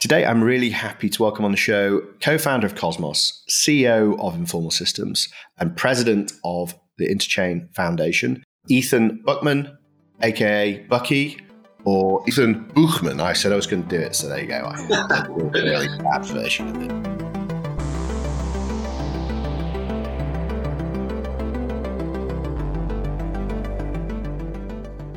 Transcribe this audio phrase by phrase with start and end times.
[0.00, 4.34] Today, I'm really happy to welcome on the show co founder of Cosmos, CEO of
[4.34, 9.76] Informal Systems, and president of the Interchain Foundation, Ethan Buchman,
[10.22, 11.38] aka Bucky,
[11.84, 13.20] or Ethan Buchman.
[13.20, 14.54] I said I was going to do it, so there you go.
[14.54, 14.78] I
[15.26, 17.39] a really bad version of it.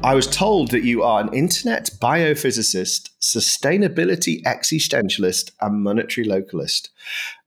[0.03, 6.89] I was told that you are an internet biophysicist, sustainability existentialist, and monetary localist,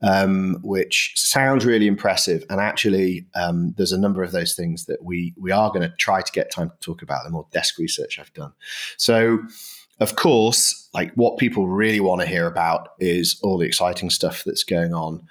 [0.02, 2.44] um, which sounds really impressive.
[2.48, 5.94] And actually, um, there's a number of those things that we we are going to
[5.98, 7.24] try to get time to talk about.
[7.24, 8.54] The more desk research I've done.
[8.96, 9.40] So,
[10.00, 14.44] of course, like what people really want to hear about is all the exciting stuff
[14.46, 15.26] that's going on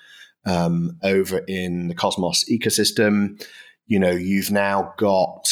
[0.46, 3.44] um, over in the Cosmos ecosystem.
[3.88, 5.48] You know, you've now got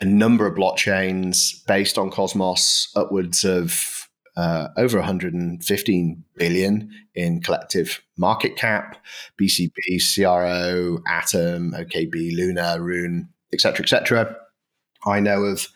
[0.00, 8.00] a number of blockchains based on Cosmos, upwards of uh, over 115 billion in collective
[8.16, 8.96] market cap,
[9.40, 14.36] BCP, CRO, Atom, OKB, Luna, Rune, etc., etc.
[15.04, 15.66] I know of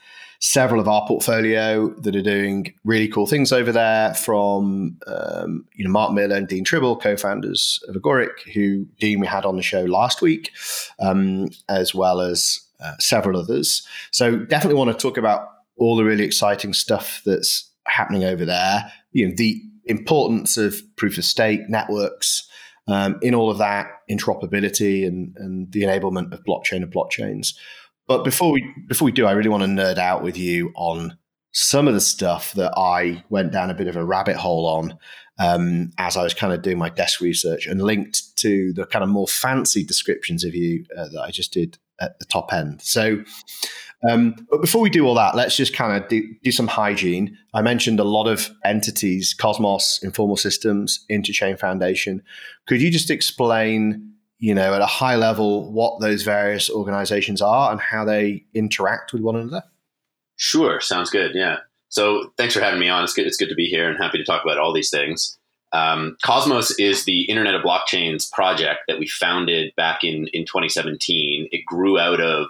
[0.43, 4.15] several of our portfolio that are doing really cool things over there.
[4.15, 9.27] From um, you know Mark Miller and Dean Tribble, co-founders of Agoric, who Dean we
[9.27, 10.53] had on the show last week,
[11.01, 13.87] um, as well as uh, several others.
[14.11, 18.93] So definitely want to talk about all the really exciting stuff that's happening over there.
[19.13, 22.49] You know, the importance of proof of stake networks
[22.89, 27.55] um, in all of that interoperability and, and the enablement of blockchain of blockchains.
[28.07, 31.17] But before we before we do, I really want to nerd out with you on
[31.53, 34.99] some of the stuff that I went down a bit of a rabbit hole on
[35.39, 39.03] um, as I was kind of doing my desk research and linked to the kind
[39.03, 42.83] of more fancy descriptions of you uh, that I just did at the top end.
[42.83, 43.23] So,
[44.09, 47.39] um, but before we do all that, let's just kind of do, do, some hygiene.
[47.55, 52.23] I mentioned a lot of entities Cosmos, Informal Systems, Interchain Foundation.
[52.67, 57.71] Could you just explain, you know, at a high level, what those various organizations are
[57.71, 59.63] and how they interact with one another?
[60.37, 60.81] Sure.
[60.81, 61.33] Sounds good.
[61.35, 61.59] Yeah.
[61.89, 63.05] So thanks for having me on.
[63.05, 65.39] It's good, it's good to be here and happy to talk about all these things.
[65.73, 71.49] Um, Cosmos is the Internet of Blockchains project that we founded back in, in 2017.
[71.51, 72.49] It grew out of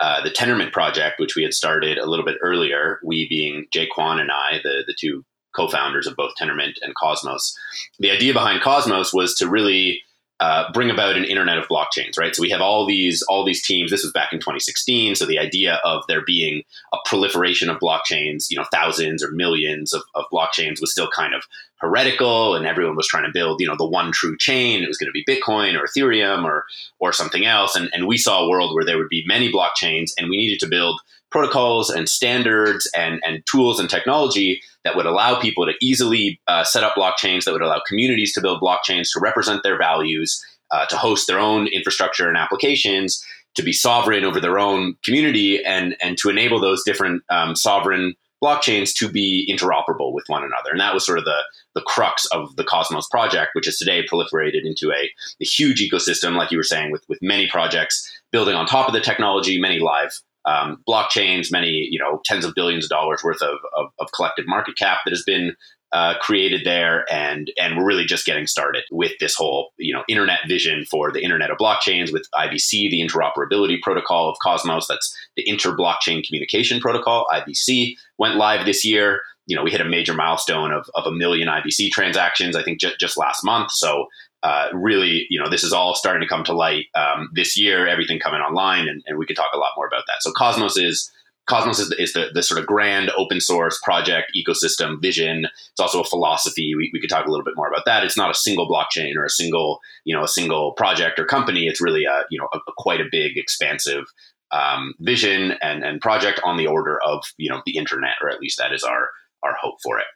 [0.00, 3.86] uh, the Tendermint project, which we had started a little bit earlier, we being Jae
[3.96, 5.24] Kwon and I, the, the two
[5.54, 7.56] co founders of both Tendermint and Cosmos.
[7.98, 10.02] The idea behind Cosmos was to really
[10.38, 12.34] uh, bring about an internet of blockchains, right?
[12.34, 13.90] So we have all these all these teams.
[13.90, 15.14] This was back in 2016.
[15.14, 19.94] So the idea of there being a proliferation of blockchains, you know, thousands or millions
[19.94, 21.44] of, of blockchains, was still kind of
[21.80, 24.82] heretical, and everyone was trying to build, you know, the one true chain.
[24.82, 26.64] It was going to be Bitcoin or Ethereum or
[26.98, 27.74] or something else.
[27.74, 30.60] And and we saw a world where there would be many blockchains, and we needed
[30.60, 35.72] to build protocols and standards and, and tools and technology that would allow people to
[35.82, 39.76] easily uh, set up blockchains, that would allow communities to build blockchains to represent their
[39.76, 43.20] values, uh, to host their own infrastructure and applications,
[43.56, 48.14] to be sovereign over their own community, and, and to enable those different um, sovereign
[48.40, 50.70] blockchains to be interoperable with one another.
[50.70, 51.42] And that was sort of the,
[51.74, 55.10] the crux of the Cosmos project, which is today proliferated into a,
[55.40, 58.94] a huge ecosystem, like you were saying, with, with many projects building on top of
[58.94, 63.42] the technology, many live um, blockchains, many you know tens of billions of dollars worth
[63.42, 65.56] of, of, of collective market cap that has been
[65.92, 70.02] uh, created there, and and we're really just getting started with this whole you know
[70.08, 74.86] internet vision for the internet of blockchains with IBC, the interoperability protocol of Cosmos.
[74.88, 77.26] That's the inter blockchain communication protocol.
[77.32, 79.20] IBC went live this year.
[79.48, 82.80] You know, we hit a major milestone of, of a million IBC transactions, I think,
[82.80, 83.70] j- just last month.
[83.70, 84.06] So
[84.46, 87.88] uh, really, you know, this is all starting to come to light um, this year.
[87.88, 90.22] Everything coming online, and, and, we could talk a lot more about that.
[90.22, 91.10] So Cosmos is
[91.48, 95.48] Cosmos is, the, is the, the, sort of grand open source project ecosystem vision.
[95.72, 96.74] It's also a philosophy.
[96.76, 98.04] We, we could talk a little bit more about that.
[98.04, 101.66] It's not a single blockchain or a single you know a single project or company.
[101.66, 104.04] It's really a you know a, a quite a big expansive
[104.52, 108.38] um, vision and, and project on the order of you know the internet, or at
[108.38, 109.08] least that is our
[109.42, 110.06] our hope for it.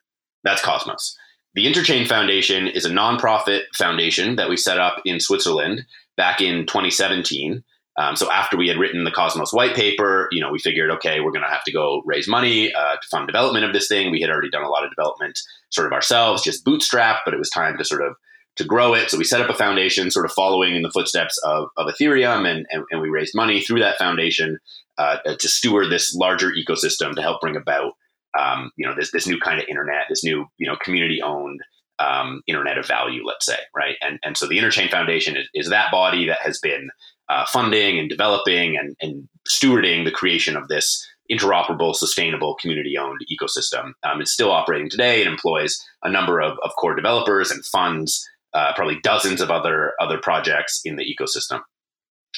[0.44, 1.16] That's Cosmos.
[1.54, 5.84] The Interchain Foundation is a nonprofit foundation that we set up in Switzerland
[6.16, 7.64] back in 2017.
[7.98, 11.18] Um, so after we had written the Cosmos white paper, you know, we figured, okay,
[11.18, 14.12] we're going to have to go raise money uh, to fund development of this thing.
[14.12, 15.40] We had already done a lot of development
[15.70, 18.14] sort of ourselves, just bootstrap, but it was time to sort of
[18.56, 19.10] to grow it.
[19.10, 22.48] So we set up a foundation, sort of following in the footsteps of, of Ethereum,
[22.48, 24.58] and, and, and we raised money through that foundation
[24.98, 27.94] uh, to steward this larger ecosystem to help bring about
[28.38, 31.60] um, you know this this new kind of internet, this new you know community owned
[31.98, 33.96] um, internet of value, let's say, right?
[34.00, 36.90] And and so the Interchain Foundation is, is that body that has been
[37.28, 43.20] uh, funding and developing and, and stewarding the creation of this interoperable, sustainable, community owned
[43.30, 43.92] ecosystem.
[44.02, 45.20] Um, it's still operating today.
[45.20, 49.92] It employs a number of, of core developers and funds, uh, probably dozens of other,
[50.00, 51.60] other projects in the ecosystem.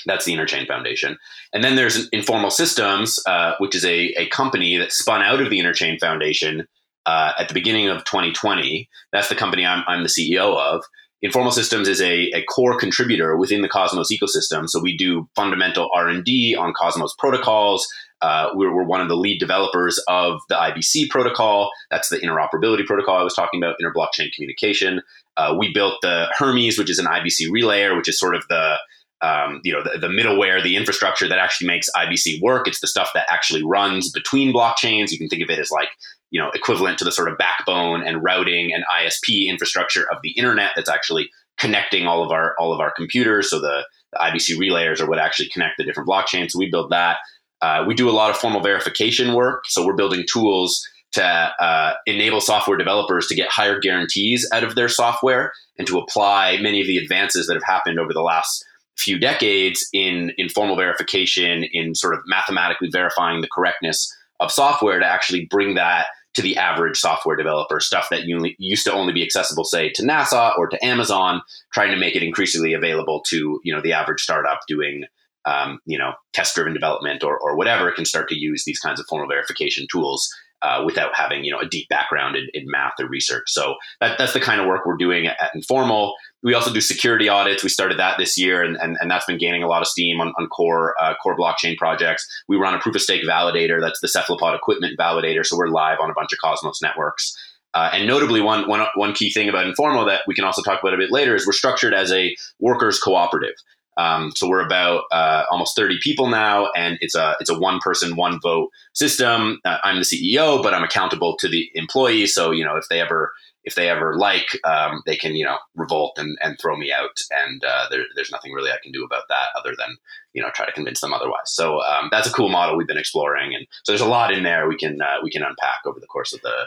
[0.07, 1.19] That's the Interchain Foundation.
[1.53, 5.51] And then there's Informal Systems, uh, which is a, a company that spun out of
[5.51, 6.67] the Interchain Foundation
[7.07, 8.89] uh, at the beginning of 2020.
[9.13, 10.83] That's the company I'm, I'm the CEO of.
[11.21, 14.69] Informal Systems is a, a, core contributor within the Cosmos ecosystem.
[14.69, 17.87] So we do fundamental R&D on Cosmos protocols.
[18.21, 21.71] Uh, we're, we're, one of the lead developers of the IBC protocol.
[21.91, 25.01] That's the interoperability protocol I was talking about, interblockchain communication.
[25.37, 28.77] Uh, we built the Hermes, which is an IBC relayer, which is sort of the
[29.23, 32.67] um, you know the, the, middleware, the infrastructure that actually makes IBC work.
[32.67, 35.11] It's the stuff that actually runs between blockchains.
[35.11, 35.89] You can think of it as like
[36.31, 40.33] you know equivalent to the sort of backbone and routing and ISP infrastructure of the
[40.33, 43.49] internet that's actually connecting all of our all of our computers.
[43.51, 46.51] So the, the IBC relayers are what actually connect the different blockchains.
[46.51, 47.19] So we build that.
[47.61, 49.63] Uh, we do a lot of formal verification work.
[49.69, 54.75] So we're building tools to uh, enable software developers to get higher guarantees out of
[54.75, 58.65] their software and to apply many of the advances that have happened over the last
[58.97, 65.07] few decades in informal verification, in sort of mathematically verifying the correctness of software to
[65.07, 69.65] actually bring that to the average software developer, stuff that used to only be accessible,
[69.65, 71.43] say, to NASA or to Amazon,
[71.75, 75.05] trying to make it increasingly available to you know the average startup doing
[75.45, 79.07] um, you know test-driven development or, or whatever can start to use these kinds of
[79.09, 83.09] formal verification tools uh, without having you know a deep background in, in, math or
[83.09, 83.45] research.
[83.49, 86.15] So that, that's the kind of work we're doing at, at, Informal.
[86.43, 87.63] We also do security audits.
[87.63, 90.21] We started that this year, and, and, and that's been gaining a lot of steam
[90.21, 92.27] on, on core uh, core blockchain projects.
[92.49, 93.81] We run a proof of stake validator.
[93.81, 95.45] That's the Cephalopod equipment validator.
[95.47, 97.37] So we're live on a bunch of Cosmos networks.
[97.75, 100.81] Uh, and notably, one, one, one key thing about Informal that we can also talk
[100.83, 103.55] about a bit later is we're structured as a workers cooperative.
[103.97, 107.79] Um, so we're about uh, almost 30 people now, and it's a it's a one
[107.81, 109.61] person one vote system.
[109.65, 112.35] Uh, I'm the CEO, but I'm accountable to the employees.
[112.35, 113.33] So you know if they ever
[113.65, 117.19] if they ever like, um, they can you know revolt and, and throw me out,
[117.31, 119.97] and uh, there, there's nothing really I can do about that other than
[120.33, 121.47] you know try to convince them otherwise.
[121.47, 124.43] So um, that's a cool model we've been exploring, and so there's a lot in
[124.43, 126.67] there we can uh, we can unpack over the course of the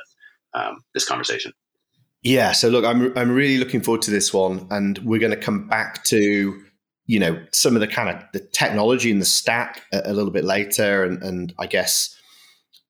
[0.54, 1.52] um, this conversation.
[2.24, 2.54] Yeah.
[2.54, 5.68] So look, I'm I'm really looking forward to this one, and we're going to come
[5.68, 6.60] back to
[7.06, 10.32] you know some of the kind of the technology and the stack a, a little
[10.32, 12.16] bit later, and, and I guess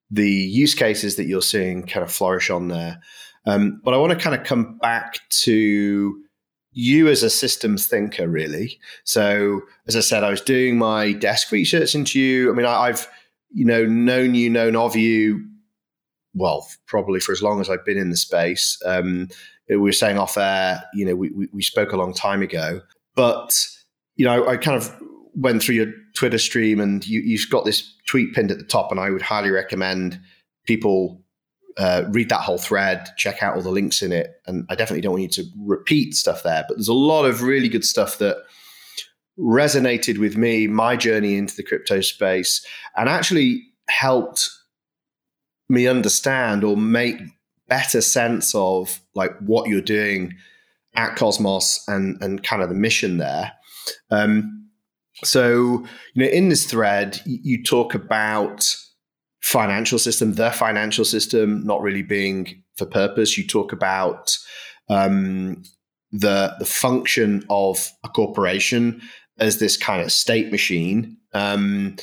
[0.10, 3.02] the use cases that you're seeing kind of flourish on there.
[3.46, 6.22] Um, but I want to kind of come back to
[6.72, 8.80] you as a systems thinker, really.
[9.04, 12.52] So, as I said, I was doing my desk research into you.
[12.52, 13.08] I mean, I, have
[13.54, 15.46] you know known you, known of you,
[16.34, 18.78] well, probably for as long as I've been in the space.
[18.86, 19.30] Um,
[19.70, 22.82] we were saying off air, you know, we, we, we spoke a long time ago,
[23.16, 23.68] but
[24.16, 24.96] you know, I kind of
[25.34, 28.92] went through your Twitter stream and you, you've got this tweet pinned at the top,
[28.92, 30.20] and I would highly recommend
[30.66, 31.22] people
[31.78, 34.42] uh, read that whole thread, check out all the links in it.
[34.46, 37.42] And I definitely don't want you to repeat stuff there, but there's a lot of
[37.42, 38.38] really good stuff that
[39.38, 44.50] resonated with me, my journey into the crypto space, and actually helped
[45.68, 47.18] me understand or make
[47.68, 50.34] better sense of like what you're doing
[50.96, 53.52] at Cosmos and and kind of the mission there.
[54.12, 54.70] Um,
[55.24, 58.76] so, you know, in this thread, you talk about
[59.46, 63.38] financial system, the financial system not really being for purpose.
[63.38, 64.36] You talk about
[64.90, 65.62] um,
[66.12, 69.02] the the function of a corporation
[69.38, 71.96] as this kind of state machine, um,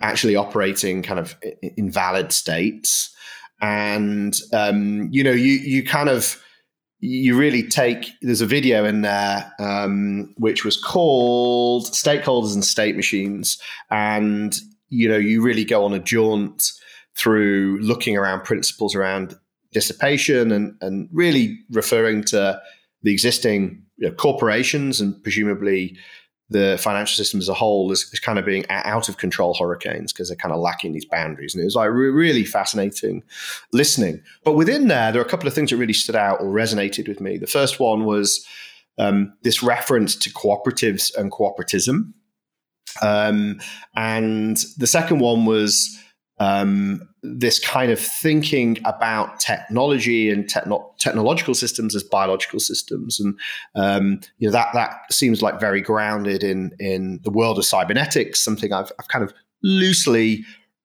[0.00, 1.36] actually operating kind of
[1.76, 3.14] invalid states,
[3.60, 6.42] and um, you know, you you kind of
[7.00, 12.96] you really take there's a video in there um, which was called stakeholders and state
[12.96, 16.72] machines and you know you really go on a jaunt
[17.16, 19.36] through looking around principles around
[19.72, 22.60] dissipation and and really referring to
[23.02, 25.96] the existing you know, corporations and presumably
[26.48, 30.28] the financial system as a whole is kind of being out of control hurricanes because
[30.28, 31.54] they're kind of lacking these boundaries.
[31.54, 33.24] And it was like re- really fascinating
[33.72, 34.22] listening.
[34.44, 37.08] But within there, there are a couple of things that really stood out or resonated
[37.08, 37.36] with me.
[37.36, 38.46] The first one was
[38.96, 42.12] um, this reference to cooperatives and cooperatism.
[43.02, 43.60] Um,
[43.96, 46.00] and the second one was
[46.38, 53.38] um, this kind of thinking about technology and techno- technological systems as biological systems, and
[53.74, 58.40] um, you know that that seems like very grounded in in the world of cybernetics,
[58.40, 60.44] something I've, I've kind of loosely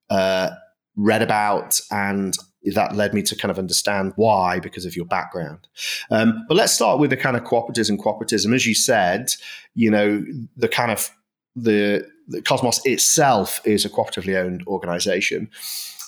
[0.09, 0.51] uh,
[0.95, 2.37] read about, and
[2.73, 5.67] that led me to kind of understand why because of your background.
[6.11, 9.31] Um, but let's start with the kind of cooperatives and cooperatism, as you said.
[9.75, 10.23] You know
[10.55, 11.11] the kind of
[11.55, 15.49] the, the Cosmos itself is a cooperatively owned organization.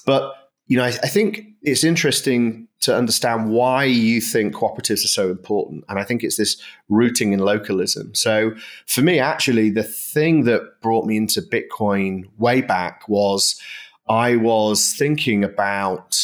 [0.06, 0.34] But
[0.68, 5.30] you know, I, I, think it's interesting to understand why you think cooperatives are so
[5.30, 5.84] important.
[5.90, 8.16] And I think it's this rooting in localism.
[8.16, 8.54] So
[8.88, 13.60] for me, actually, the thing that brought me into Bitcoin way back was
[14.08, 16.18] I was thinking about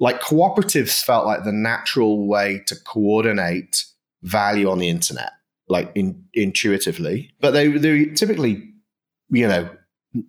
[0.00, 3.84] like cooperatives felt like the natural way to coordinate
[4.22, 5.30] value on the internet,
[5.68, 7.32] like in, intuitively.
[7.40, 8.68] But they, they typically,
[9.30, 9.68] you know,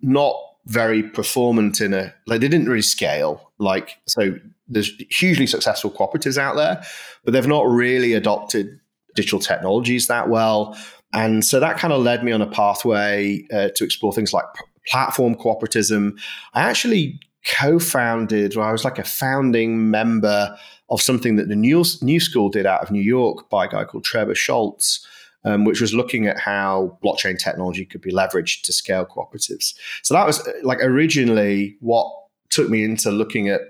[0.02, 0.36] not
[0.66, 3.52] very performant in a like they didn't really scale.
[3.58, 4.34] Like so
[4.66, 6.82] there's hugely successful cooperatives out there
[7.22, 8.80] but they've not really adopted
[9.14, 10.76] digital technologies that well.
[11.12, 14.46] And so that kind of led me on a pathway uh, to explore things like
[14.54, 16.18] p- platform cooperatism
[16.52, 20.54] i actually co-founded or i was like a founding member
[20.90, 23.84] of something that the new, new school did out of new york by a guy
[23.84, 25.04] called Trebor Scholz
[25.44, 29.74] um, which was looking at how blockchain technology could be leveraged to scale cooperatives.
[30.02, 32.12] So that was uh, like originally what
[32.50, 33.60] took me into looking at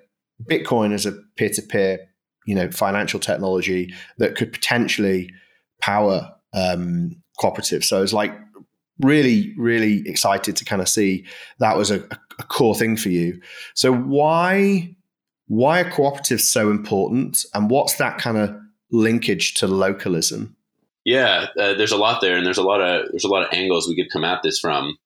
[0.45, 1.99] Bitcoin as a peer-to-peer,
[2.47, 5.31] you know, financial technology that could potentially
[5.81, 7.85] power um, cooperatives.
[7.85, 8.33] So I was like
[9.01, 11.25] really, really excited to kind of see
[11.59, 12.01] that was a,
[12.39, 13.41] a core thing for you.
[13.75, 14.95] So why
[15.47, 18.57] why are cooperatives so important, and what's that kind of
[18.91, 20.57] linkage to localism?
[21.05, 23.53] Yeah, uh, there's a lot there, and there's a lot of there's a lot of
[23.53, 24.97] angles we could come at this from.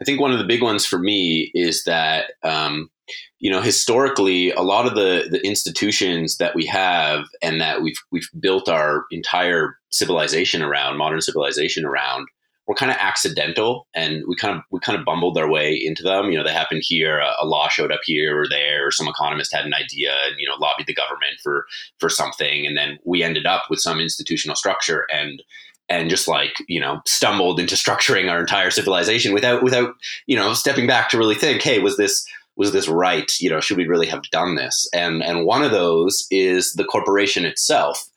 [0.00, 2.90] I think one of the big ones for me is that um,
[3.38, 7.96] you know historically a lot of the the institutions that we have and that we've
[8.12, 12.28] we've built our entire civilization around, modern civilization around,
[12.66, 16.02] were kind of accidental and we kind of we kind of bumbled our way into
[16.02, 16.30] them.
[16.30, 19.08] You know they happened here a, a, law showed up here or there or some
[19.08, 21.66] economist had an idea and you know lobbied the government for
[21.98, 25.42] for something and then we ended up with some institutional structure and
[25.88, 29.94] and just like you know stumbled into structuring our entire civilization without without
[30.26, 33.30] you know stepping back to really think hey was this was this right?
[33.38, 34.88] You know should we really have done this?
[34.92, 38.08] And and one of those is the corporation itself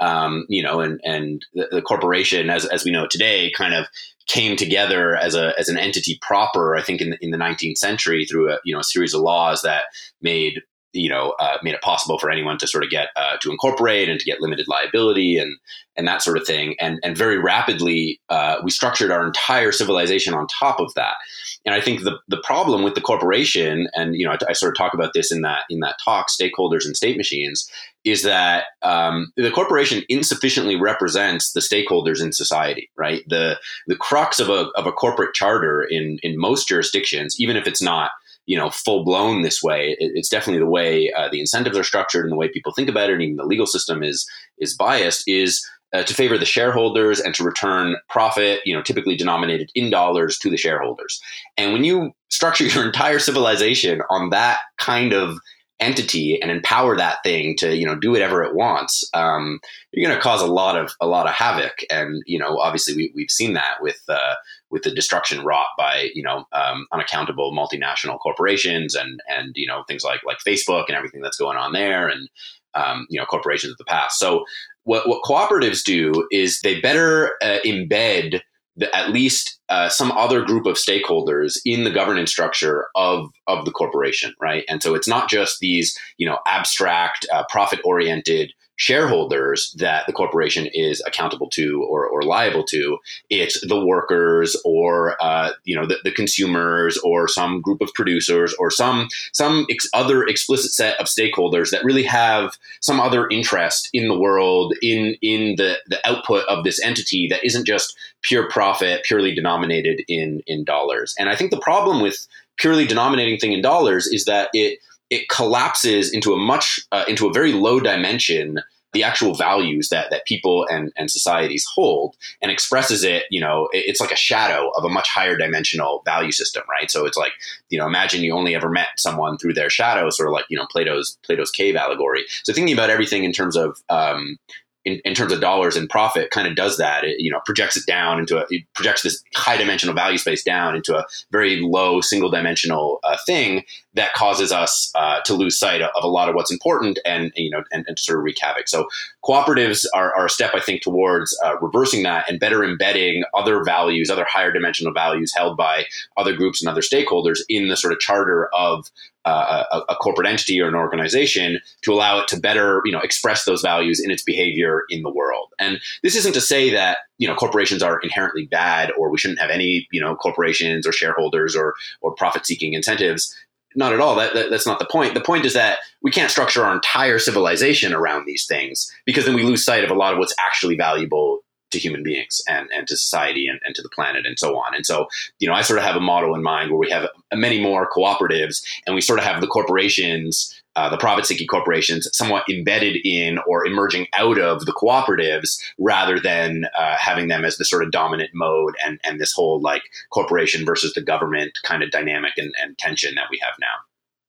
[0.00, 3.74] um, you know, and and the, the, corporation, as as we know it today, kind
[3.74, 3.86] of
[4.26, 6.76] came together as a as an entity proper.
[6.76, 9.20] I think in the, in the 19th century through a you know a series of
[9.20, 9.84] laws that
[10.20, 10.60] made
[10.94, 14.08] you know uh, made it possible for anyone to sort of get uh, to incorporate
[14.08, 15.56] and to get limited liability and
[15.96, 20.32] and that sort of thing and and very rapidly uh, we structured our entire civilization
[20.34, 21.14] on top of that
[21.64, 24.72] and I think the the problem with the corporation and you know I, I sort
[24.72, 27.68] of talk about this in that in that talk stakeholders and state machines
[28.04, 33.22] is that um, the corporation insufficiently represents the stakeholders in society, right?
[33.28, 37.66] The the crux of a of a corporate charter in in most jurisdictions, even if
[37.66, 38.10] it's not
[38.46, 41.84] you know full blown this way, it, it's definitely the way uh, the incentives are
[41.84, 44.28] structured and the way people think about it, and even the legal system is
[44.58, 45.24] is biased.
[45.26, 49.90] Is uh, to favor the shareholders and to return profit, you know, typically denominated in
[49.90, 51.20] dollars to the shareholders.
[51.56, 55.38] And when you structure your entire civilization on that kind of
[55.80, 59.58] entity and empower that thing to you know do whatever it wants um,
[59.90, 62.94] you're going to cause a lot of a lot of havoc and you know obviously
[62.94, 64.34] we, we've seen that with uh,
[64.70, 69.82] with the destruction wrought by you know um, unaccountable multinational corporations and and you know
[69.88, 72.28] things like like facebook and everything that's going on there and
[72.74, 74.44] um, you know corporations of the past so
[74.84, 78.40] what what cooperatives do is they better uh, embed
[78.76, 83.64] the, at least uh, some other group of stakeholders in the governance structure of of
[83.64, 84.64] the corporation, right?
[84.68, 90.12] And so it's not just these you know abstract, uh, profit oriented shareholders that the
[90.12, 92.98] corporation is accountable to or, or liable to.
[93.30, 98.54] It's the workers or uh, you know the, the, consumers or some group of producers
[98.58, 103.88] or some some ex- other explicit set of stakeholders that really have some other interest
[103.92, 108.48] in the world in in the the output of this entity that isn't just pure
[108.48, 111.14] profit purely denominated in in dollars.
[111.18, 112.26] And I think the problem with
[112.56, 114.78] purely denominating thing in dollars is that it
[115.14, 118.58] it collapses into a much uh, into a very low dimension
[118.92, 123.68] the actual values that that people and and societies hold and expresses it you know
[123.72, 126.90] it's like a shadow of a much higher dimensional value system right?
[126.90, 127.32] So it's like
[127.70, 130.58] you know imagine you only ever met someone through their shadow sort of like you
[130.58, 132.24] know plato's plato's cave allegory.
[132.44, 134.38] So thinking about everything in terms of um,
[134.84, 137.04] in, in, terms of dollars and profit kind of does that.
[137.04, 140.42] It you know projects it down into a it projects this high dimensional value space
[140.42, 143.64] down into a very low single dimensional uh, thing
[143.94, 147.50] that causes us uh, to lose sight of, a lot of what's important and you
[147.50, 148.68] know and, and sort of wreak havoc.
[148.68, 148.86] So
[149.24, 153.64] cooperatives are, are a step, I think, towards uh, reversing that and better embedding other
[153.64, 157.92] values, other higher dimensional values held by other groups and other stakeholders in the sort
[157.92, 158.90] of charter of
[159.24, 163.00] uh, a, a, corporate entity or an organization to allow it to better, you know,
[163.00, 165.48] express those values in its behavior in the world.
[165.58, 169.40] And this isn't to say that you know corporations are inherently bad or we shouldn't
[169.40, 173.34] have any you know corporations or shareholders or or profit seeking incentives
[173.74, 174.14] not at all.
[174.16, 175.14] That, that, that's not the point.
[175.14, 179.34] The point is that we can't structure our entire civilization around these things because then
[179.34, 181.40] we lose sight of a lot of what's actually valuable
[181.74, 184.74] to human beings and, and to society and, and to the planet and so on.
[184.74, 185.06] And so,
[185.40, 187.88] you know, I sort of have a model in mind where we have many more
[187.90, 192.96] cooperatives and we sort of have the corporations uh, the profit seeking corporations somewhat embedded
[193.04, 197.82] in or emerging out of the cooperatives rather than uh, having them as the sort
[197.82, 202.32] of dominant mode and, and this whole like corporation versus the government kind of dynamic
[202.36, 203.66] and, and tension that we have now.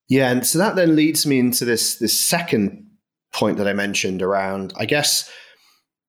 [0.08, 2.86] Yeah, and so that then leads me into this this second
[3.34, 5.30] point that I mentioned around, I guess,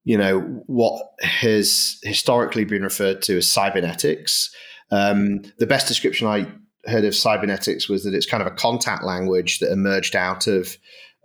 [0.04, 4.54] you know, what has historically been referred to as cybernetics.
[4.90, 6.46] Um, the best description I
[6.86, 10.76] heard of cybernetics was that it's kind of a contact language that emerged out of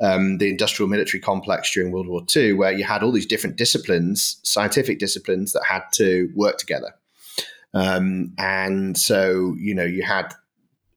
[0.01, 3.55] um, the industrial military complex during World War II, where you had all these different
[3.55, 6.93] disciplines, scientific disciplines that had to work together.
[7.73, 10.33] Um, and so, you know, you had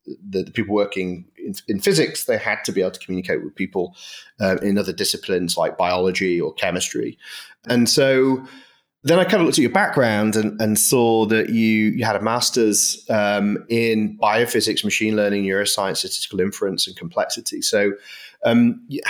[0.06, 3.54] the, the people working in, in, physics, they had to be able to communicate with
[3.54, 3.94] people
[4.40, 7.18] uh, in other disciplines like biology or chemistry.
[7.68, 8.44] And so,
[9.04, 12.16] then I kind of looked at your background and, and saw that you you had
[12.16, 17.60] a master's um, in biophysics, machine learning, neuroscience, statistical inference, and complexity.
[17.60, 17.92] So,
[18.46, 19.02] um, h-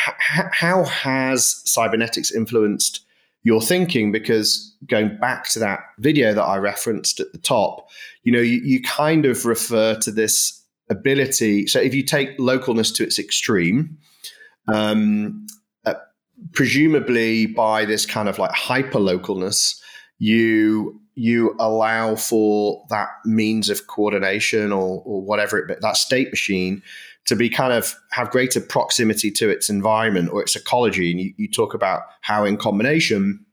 [0.50, 3.06] how has cybernetics influenced
[3.44, 4.10] your thinking?
[4.10, 7.88] Because going back to that video that I referenced at the top,
[8.24, 10.60] you know, you, you kind of refer to this
[10.90, 11.68] ability.
[11.68, 13.96] So, if you take localness to its extreme,
[14.66, 15.46] um,
[15.86, 15.94] uh,
[16.52, 19.80] presumably by this kind of like hyper localness
[20.24, 26.82] you you allow for that means of coordination or, or whatever it that state machine
[27.26, 31.34] to be kind of have greater proximity to its environment or its ecology and you,
[31.36, 33.44] you talk about how in combination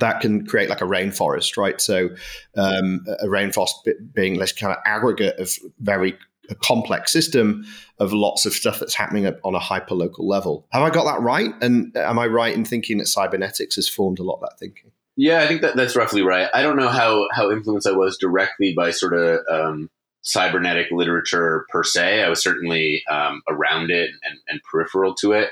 [0.00, 2.08] that can create like a rainforest right so
[2.56, 3.72] um, a rainforest
[4.14, 6.16] being this kind of aggregate of very
[6.50, 7.66] a complex system
[7.98, 10.66] of lots of stuff that's happening on a hyper local level.
[10.70, 11.50] Have I got that right?
[11.60, 14.90] And am I right in thinking that cybernetics has formed a lot of that thinking?
[15.20, 16.48] Yeah, I think that that's roughly right.
[16.54, 19.90] I don't know how how influenced I was directly by sort of um,
[20.22, 22.22] cybernetic literature per se.
[22.22, 25.50] I was certainly um, around it and, and, peripheral to it.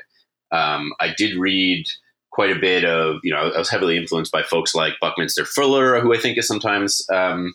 [0.52, 1.84] Um, I did read
[2.30, 6.00] quite a bit of, you know, I was heavily influenced by folks like Buckminster Fuller,
[6.00, 7.52] who I think is sometimes um,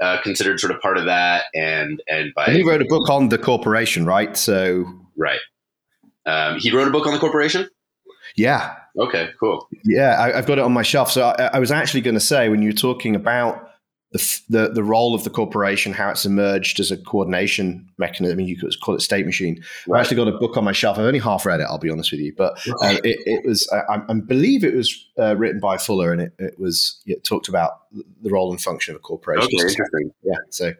[0.00, 3.10] uh, considered sort of part of that, and and by and he wrote a book
[3.10, 4.36] on the corporation, right?
[4.36, 4.84] So
[5.16, 5.40] right,
[6.26, 7.68] um, he wrote a book on the corporation.
[8.40, 8.74] Yeah.
[8.98, 9.68] Okay, cool.
[9.84, 11.10] Yeah, I, have got it on my shelf.
[11.10, 13.70] So I, I was actually going to say when you were talking about
[14.12, 18.34] the, the, the role of the corporation, how it's emerged as a coordination mechanism.
[18.34, 19.62] I mean, you could call it state machine.
[19.86, 19.98] Right.
[19.98, 20.98] I actually got a book on my shelf.
[20.98, 21.66] I've only half read it.
[21.68, 23.70] I'll be honest with you, but uh, it, it, was.
[23.70, 27.46] I, I, believe it was uh, written by Fuller, and it, it was it talked
[27.46, 29.44] about the role and function of a corporation.
[29.44, 30.10] Okay, interesting.
[30.30, 30.36] Yeah.
[30.50, 30.72] So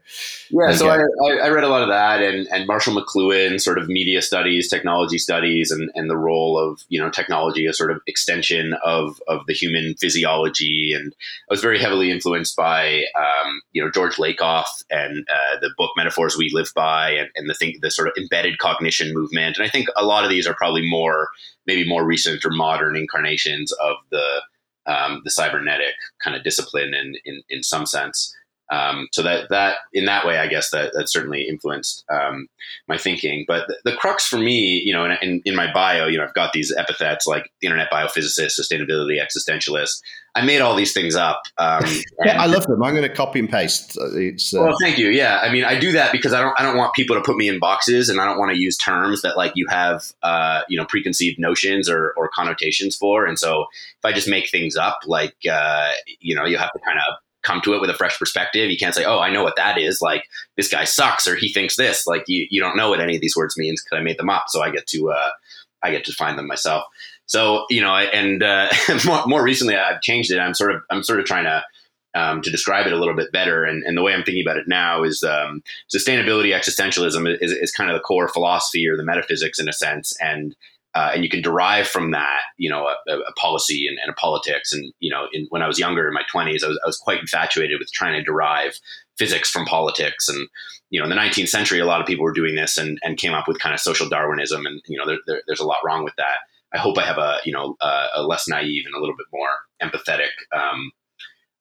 [0.50, 0.98] yeah, so I,
[1.42, 5.18] I, read a lot of that, and and Marshall McLuhan, sort of media studies, technology
[5.18, 9.44] studies, and and the role of you know technology as sort of extension of of
[9.46, 11.12] the human physiology, and
[11.50, 15.90] I was very heavily influenced by um, you know George Lakoff and uh, the book
[15.96, 19.66] Metaphors We Live By, and, and the thing the sort of embedded cognition movement, and
[19.66, 21.28] I think a lot of these are probably more
[21.66, 24.42] maybe more recent or modern incarnations of the
[24.86, 28.34] um, the cybernetic kind of discipline in, in, in some sense.
[28.70, 32.48] Um, so that that in that way, I guess that that certainly influenced um,
[32.87, 33.44] my thinking.
[33.48, 36.24] But the, the, crux for me, you know, in, in, in, my bio, you know,
[36.24, 40.00] I've got these epithets like internet biophysicist, sustainability existentialist.
[40.37, 41.42] I made all these things up.
[41.59, 41.83] Um,
[42.24, 42.80] yeah, I love them.
[42.83, 43.98] I'm going to copy and paste.
[44.14, 44.62] It's, uh...
[44.62, 45.09] Well, thank you.
[45.09, 47.37] Yeah, I mean, I do that because I don't I don't want people to put
[47.37, 50.61] me in boxes, and I don't want to use terms that like you have uh,
[50.68, 53.26] you know preconceived notions or or connotations for.
[53.26, 53.62] And so
[53.98, 57.16] if I just make things up, like uh, you know, you have to kind of
[57.42, 58.70] come to it with a fresh perspective.
[58.70, 60.24] You can't say, "Oh, I know what that is." Like
[60.57, 62.07] this guy sucks, or he thinks this.
[62.07, 64.31] Like you, you don't know what any of these words means because I made them
[64.31, 64.44] up.
[64.48, 65.31] So I get to, uh,
[65.83, 66.85] I get to find them myself.
[67.26, 68.68] So you know, and uh,
[69.07, 70.38] more, more, recently, I've changed it.
[70.38, 71.64] I'm sort of, I'm sort of trying to.
[72.12, 74.57] Um, to describe it a little bit better, and, and the way I'm thinking about
[74.57, 75.62] it now is um,
[75.94, 80.12] sustainability existentialism is, is kind of the core philosophy or the metaphysics in a sense,
[80.20, 80.57] and
[80.94, 84.14] uh, and you can derive from that, you know, a, a policy and, and, a
[84.14, 84.72] politics.
[84.72, 86.98] And you know, in, when I was younger, in my twenties, I was, I was
[86.98, 88.79] quite infatuated with trying to derive
[89.16, 90.29] physics from politics.
[90.29, 90.48] And
[90.90, 93.16] you know, in the 19th century, a lot of people were doing this and, and
[93.16, 94.66] came up with kind of social Darwinism.
[94.66, 96.38] And you know, there, there, there's a lot wrong with that.
[96.72, 99.26] I hope I have a you know a, a less naive and a little bit
[99.33, 99.48] more
[99.83, 100.90] empathetic um,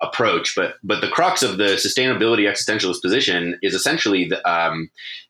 [0.02, 0.54] approach.
[0.56, 4.90] But but the crux of the sustainability existentialist position is essentially the, um,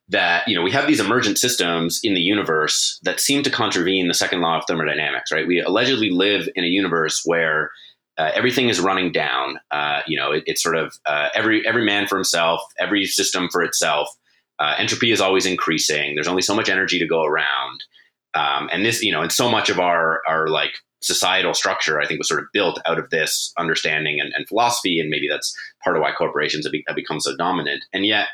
[0.10, 4.08] that you know we have these emergent systems in the universe that seem to contravene
[4.08, 5.32] the second law of thermodynamics.
[5.32, 5.48] Right?
[5.48, 7.72] We allegedly live in a universe where
[8.18, 9.60] uh, everything is running down.
[9.72, 13.48] Uh, you know, it, it's sort of uh, every every man for himself, every system
[13.52, 14.10] for itself.
[14.60, 16.16] Uh, entropy is always increasing.
[16.16, 17.82] There's only so much energy to go around,
[18.34, 22.06] um, and this, you know, and so much of our our like societal structure, I
[22.06, 25.56] think, was sort of built out of this understanding and, and philosophy, and maybe that's
[25.84, 27.84] part of why corporations have, be, have, become so dominant.
[27.94, 28.28] And yet,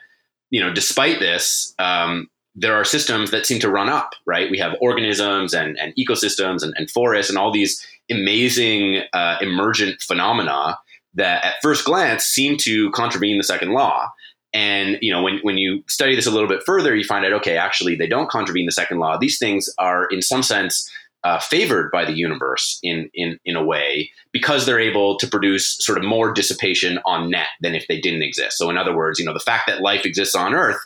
[0.50, 4.14] you know, despite this, um, there are systems that seem to run up.
[4.26, 4.50] Right?
[4.50, 10.02] We have organisms and, and ecosystems and, and forests and all these amazing uh, emergent
[10.02, 10.78] phenomena
[11.16, 14.10] that at first glance seem to contravene the second law.
[14.54, 17.34] And you know, when, when you study this a little bit further, you find out,
[17.34, 19.18] okay, actually, they don't contravene the second law.
[19.18, 20.90] These things are, in some sense,
[21.26, 25.76] uh, favored by the universe in, in in a way because they're able to produce
[25.80, 28.60] sort of more dissipation on net than if they didn't exist.
[28.60, 30.78] So, in other words, you know, the fact that life exists on Earth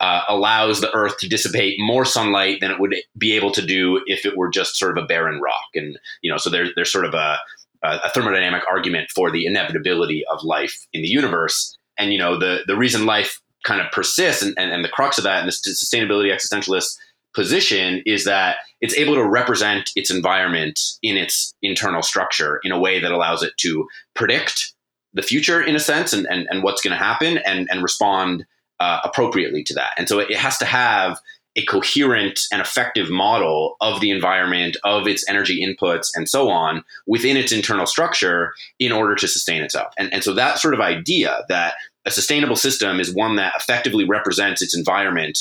[0.00, 4.02] uh, allows the Earth to dissipate more sunlight than it would be able to do
[4.06, 5.68] if it were just sort of a barren rock.
[5.74, 7.38] And you know, so there's there's sort of a,
[7.82, 11.74] a thermodynamic argument for the inevitability of life in the universe.
[11.98, 15.16] And you know, the the reason life kind of persists and, and, and the crux
[15.16, 16.98] of that and the sustainability existentialist
[17.36, 22.80] position is that it's able to represent its environment in its internal structure in a
[22.80, 24.72] way that allows it to predict
[25.12, 28.44] the future in a sense and, and, and what's going to happen and, and respond
[28.80, 29.90] uh, appropriately to that.
[29.96, 31.20] And so it has to have
[31.56, 36.84] a coherent and effective model of the environment, of its energy inputs, and so on
[37.06, 39.92] within its internal structure in order to sustain itself.
[39.98, 44.04] And, and so that sort of idea that a sustainable system is one that effectively
[44.04, 45.38] represents its environment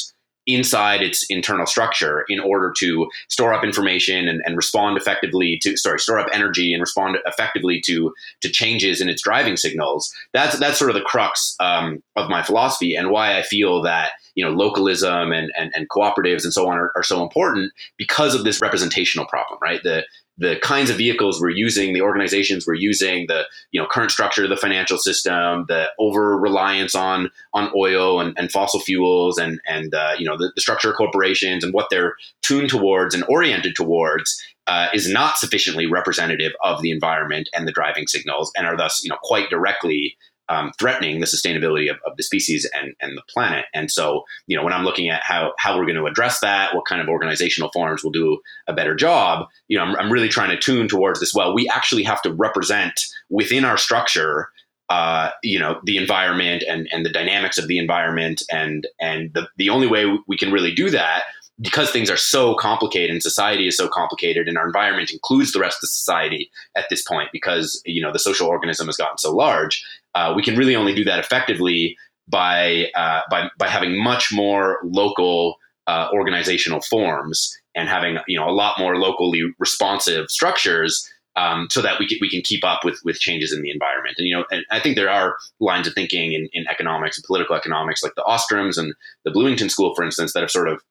[0.48, 5.76] inside its internal structure in order to store up information and, and, respond effectively to
[5.76, 10.14] sorry store up energy and respond effectively to to changes in its driving signals.
[10.34, 14.12] That's that's sort of the crux um, of my philosophy and why i feel that
[14.36, 18.36] you know localism and and, and cooperatives and so on are, are so important because
[18.36, 19.82] of this representational problem right?
[19.84, 20.06] The
[20.38, 24.44] the kinds of vehicles we're using, the organizations we're using, the you know current structure
[24.44, 29.60] of the financial system, the over reliance on on oil and, and fossil fuels, and
[29.68, 33.24] and uh, you know the, the, structure of corporations and what they're tuned towards and
[33.30, 38.68] oriented towards uh, is not sufficiently representative of the environment and the driving signals, and
[38.68, 40.18] are thus you know quite directly
[40.50, 43.66] um, threatening the sustainability of, of, the species and, and the planet.
[43.74, 46.76] And so, you know, when I'm looking at how, how we're going to address that,
[46.76, 50.30] what kind of organizational forms will do a better job, you know, I'm, I'm really
[50.30, 51.34] trying to tune towards this.
[51.34, 54.50] Well, we actually have to represent within our structure
[54.90, 59.48] uh, you know the environment and and the dynamics of the environment and and the
[59.58, 61.24] the only way we can really do that
[61.60, 65.60] because things are so complicated and society is so complicated and our environment includes the
[65.60, 69.32] rest of society at this point because you know the social organism has gotten so
[69.32, 69.84] large
[70.16, 71.96] uh, we can really only do that effectively
[72.28, 78.50] by uh, by by having much more local uh, organizational forms and having you know
[78.50, 82.84] a lot more locally responsive structures um, so that we can, we can keep up
[82.84, 84.16] with with changes in the environment.
[84.18, 87.26] And you know, and I think there are lines of thinking in, in economics and
[87.26, 90.82] political economics, like the Ostroms and the Bloomington School, for instance, that have sort of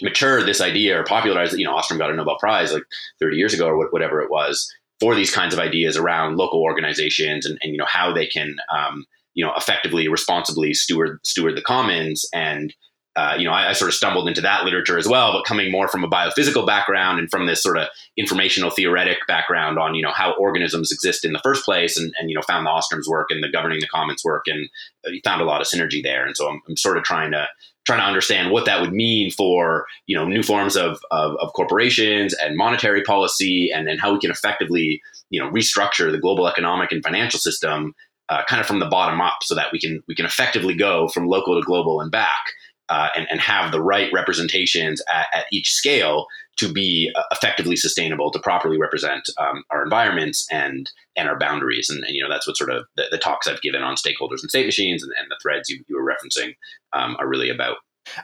[0.00, 2.84] mature this idea or popularized you know ostrom got a nobel prize like
[3.20, 4.72] 30 years ago or whatever it was
[5.02, 8.54] for these kinds of ideas around local organizations and, and you know how they can
[8.72, 12.24] um, you know effectively responsibly steward steward the commons.
[12.32, 12.72] And
[13.16, 15.72] uh, you know I, I, sort of stumbled into that literature as well but coming
[15.72, 20.02] more from a biophysical background and from this sort of informational theoretic background on you
[20.02, 23.08] know how organisms exist in the first place and, and you know found the ostrom's
[23.08, 24.68] work and the governing the commons work and
[25.06, 26.24] uh, found a lot of synergy there.
[26.24, 27.48] And so I'm, I'm sort of trying to
[27.84, 31.52] trying to understand what that would mean for you know new forms of, of, of
[31.54, 36.48] corporations and monetary policy and, and how we can effectively you know restructure the global
[36.48, 37.94] economic and financial system
[38.28, 41.08] uh, kind of from the bottom up so that we can we can effectively go
[41.08, 42.44] from local to global and back
[42.88, 46.26] uh, and, and have the right representations at, at each scale
[46.58, 51.88] to be uh, effectively sustainable to properly represent um, our environments and and our boundaries
[51.90, 54.40] and, and, you know that's what sort of the, the, talks I've given on stakeholders
[54.42, 56.54] and state machines and, and the threads you, you were referencing
[56.92, 57.76] um, are really about.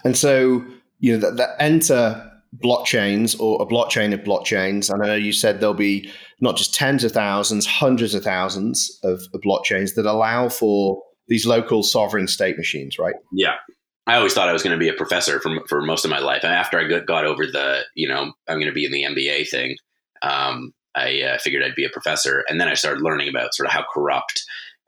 [0.05, 0.65] And so
[1.01, 4.91] you know that, that enter blockchains or a blockchain of blockchains.
[4.91, 6.11] And I know you said there'll be
[6.41, 11.47] not just tens of thousands, hundreds of thousands of, of blockchains that allow for these
[11.47, 13.15] local sovereign state machines, right?
[13.33, 13.57] Yeah.
[14.09, 16.19] I always thought I was going to be a professor for for most of my
[16.19, 16.43] life.
[16.43, 19.49] And after I got over the, you know, I'm going to be in the MBA
[19.49, 19.77] thing,
[20.23, 22.43] um, I uh, figured I'd be a professor.
[22.49, 24.43] And then I started learning about sort of how corrupt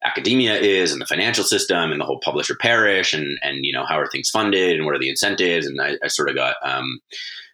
[0.04, 3.72] academia is and the financial system and the whole publish or perish and and you
[3.72, 5.66] know how are things funded and what are the incentives.
[5.66, 7.00] And I, I sort of got um,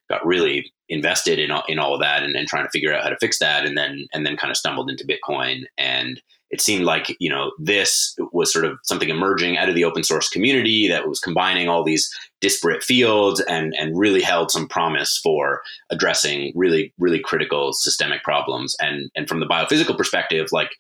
[0.08, 3.10] got really invested in in all of that and, and trying to figure out how
[3.10, 5.64] to fix that, and then and then kind of stumbled into Bitcoin.
[5.78, 6.20] And
[6.50, 10.04] it seemed like you know this was sort of something emerging out of the open
[10.04, 15.18] source community that was combining all these disparate fields and and really held some promise
[15.22, 18.76] for addressing really really critical systemic problems.
[18.80, 20.70] And and from the biophysical perspective like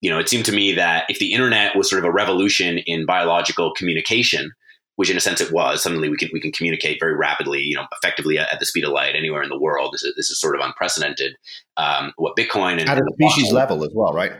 [0.00, 2.78] you know it seemed to me that if the internet was sort of a revolution
[2.78, 4.52] in biological communication
[4.96, 7.76] which in a sense it was suddenly we can we can communicate very rapidly you
[7.76, 10.30] know effectively at, at the speed of light anywhere in the world this is, this
[10.30, 11.36] is sort of unprecedented
[11.76, 14.32] um, what bitcoin and at a species level as well right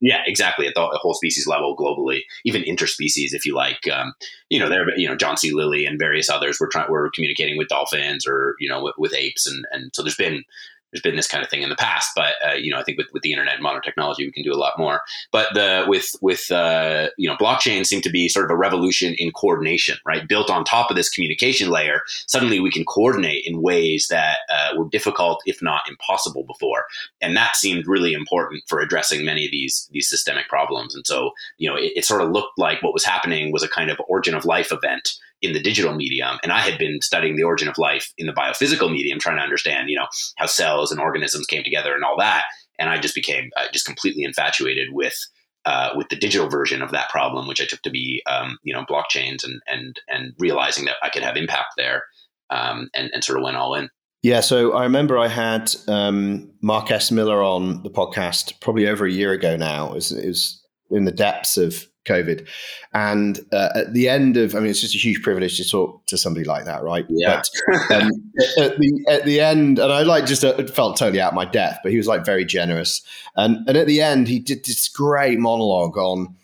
[0.00, 0.66] yeah, exactly.
[0.66, 3.88] At the whole species level, globally, even interspecies, if you like.
[3.90, 4.12] Um,
[4.50, 5.52] you know, there, you know, John C.
[5.52, 9.14] Lilly and various others were trying, were communicating with dolphins or you know with, with
[9.14, 10.44] apes, and and so there's been
[10.92, 12.98] there's been this kind of thing in the past, but uh, you know, I think
[12.98, 15.00] with, with the internet and modern technology, we can do a lot more.
[15.30, 19.14] But the with with uh, you know, blockchain seem to be sort of a revolution
[19.18, 20.28] in coordination, right?
[20.28, 24.76] Built on top of this communication layer, suddenly we can coordinate in ways that uh,
[24.76, 26.84] were difficult, if not impossible, before,
[27.20, 30.94] and that seemed really important for addressing many of these these systemic problems.
[30.94, 33.68] And so, you know, it, it sort of looked like what was happening was a
[33.68, 37.36] kind of origin of life event in the digital medium and i had been studying
[37.36, 40.90] the origin of life in the biophysical medium trying to understand you know how cells
[40.90, 42.44] and organisms came together and all that
[42.78, 45.16] and i just became uh, just completely infatuated with
[45.64, 48.72] uh, with the digital version of that problem which i took to be um, you
[48.72, 52.04] know blockchains and and and realizing that i could have impact there
[52.50, 53.88] um, and, and sort of went all in
[54.22, 57.10] yeah, so I remember I had um, Mark S.
[57.10, 59.88] Miller on the podcast probably over a year ago now.
[59.88, 62.46] It was, it was in the depths of COVID.
[62.92, 66.04] And uh, at the end of, I mean, it's just a huge privilege to talk
[66.06, 67.06] to somebody like that, right?
[67.08, 67.42] Yeah.
[67.88, 68.10] But um,
[68.58, 71.44] at the at the end, and I like just uh, felt totally out of my
[71.44, 73.02] depth, but he was like very generous.
[73.36, 76.36] And and at the end, he did this great monologue on.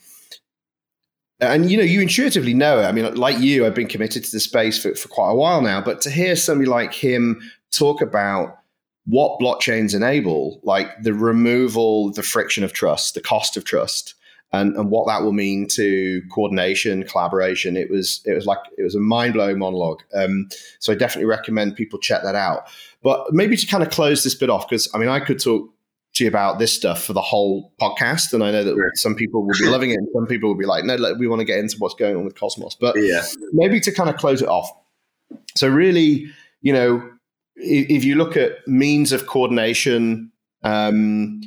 [1.41, 2.85] And you know, you intuitively know it.
[2.85, 5.63] I mean, like you, I've been committed to the space for, for quite a while
[5.63, 5.81] now.
[5.81, 7.41] But to hear somebody like him
[7.71, 8.59] talk about
[9.09, 14.15] what blockchains enable, like the removal, the friction of trust, the cost of trust,
[14.53, 17.77] and, and what that will mean to coordination, collaboration.
[17.77, 20.03] It was it was like it was a mind blowing monologue.
[20.15, 22.69] Um, so I definitely recommend people check that out.
[23.03, 25.71] But maybe to kind of close this bit off, because I mean I could talk
[26.15, 28.91] to you about this stuff for the whole podcast, and I know that sure.
[28.95, 31.41] some people will be loving it, and some people will be like, no, we want
[31.41, 32.75] to get into what's going on with Cosmos.
[32.75, 33.23] But yeah.
[33.53, 34.71] maybe to kind of close it off.
[35.57, 36.27] So really,
[36.63, 37.07] you know,
[37.57, 40.33] if, if you look at means of coordination.
[40.65, 41.43] Um,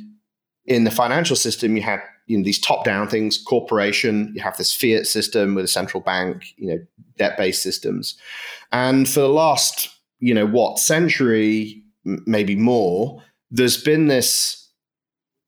[0.64, 4.56] in the financial system, you had you know these top down things corporation you have
[4.56, 6.78] this fiat system with a central bank you know
[7.18, 8.16] debt based systems
[8.70, 14.58] and for the last you know what century maybe more there's been this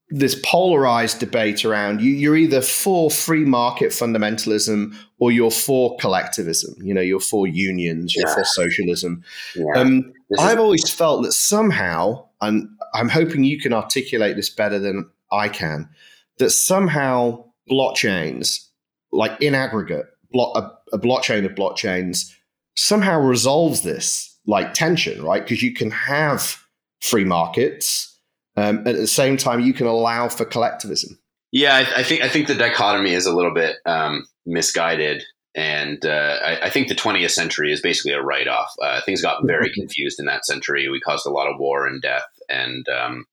[0.09, 6.75] this polarized debate around you you're either for free market fundamentalism or you're for collectivism
[6.79, 8.35] you know you're for unions you're yeah.
[8.35, 9.23] for socialism
[9.55, 9.65] yeah.
[9.75, 15.09] um, i've always felt that somehow and i'm hoping you can articulate this better than
[15.31, 15.89] i can
[16.37, 18.67] that somehow blockchains,
[19.11, 22.31] like in aggregate, block, a, a blockchain of blockchains,
[22.75, 25.43] somehow resolves this like tension, right?
[25.43, 26.57] Because you can have
[27.01, 28.19] free markets,
[28.57, 31.19] um, at the same time you can allow for collectivism.
[31.51, 35.23] Yeah, I, I, think I think the dichotomy is a little bit um, misguided,
[35.55, 38.73] and uh, I, I, think the 20th century is basically a write-off.
[38.81, 40.89] Uh, things got very confused in that century.
[40.89, 43.25] We caused a lot of war and death, and um,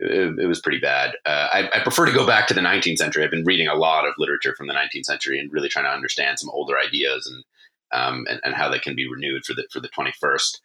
[0.00, 1.14] it, it was pretty bad.
[1.26, 3.22] Uh, I, I, prefer to go back to the 19th century.
[3.22, 5.90] I've been reading a lot of literature from the 19th century and really trying to
[5.90, 7.44] understand some older ideas and
[7.92, 10.58] um, and, and, how they can be renewed for the for the 21st.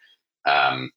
[0.46, 0.92] Um,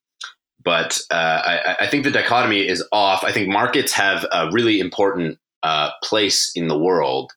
[0.63, 3.25] but uh, I, I, think the dichotomy is off.
[3.25, 7.33] I think markets have a really important uh, place in the world.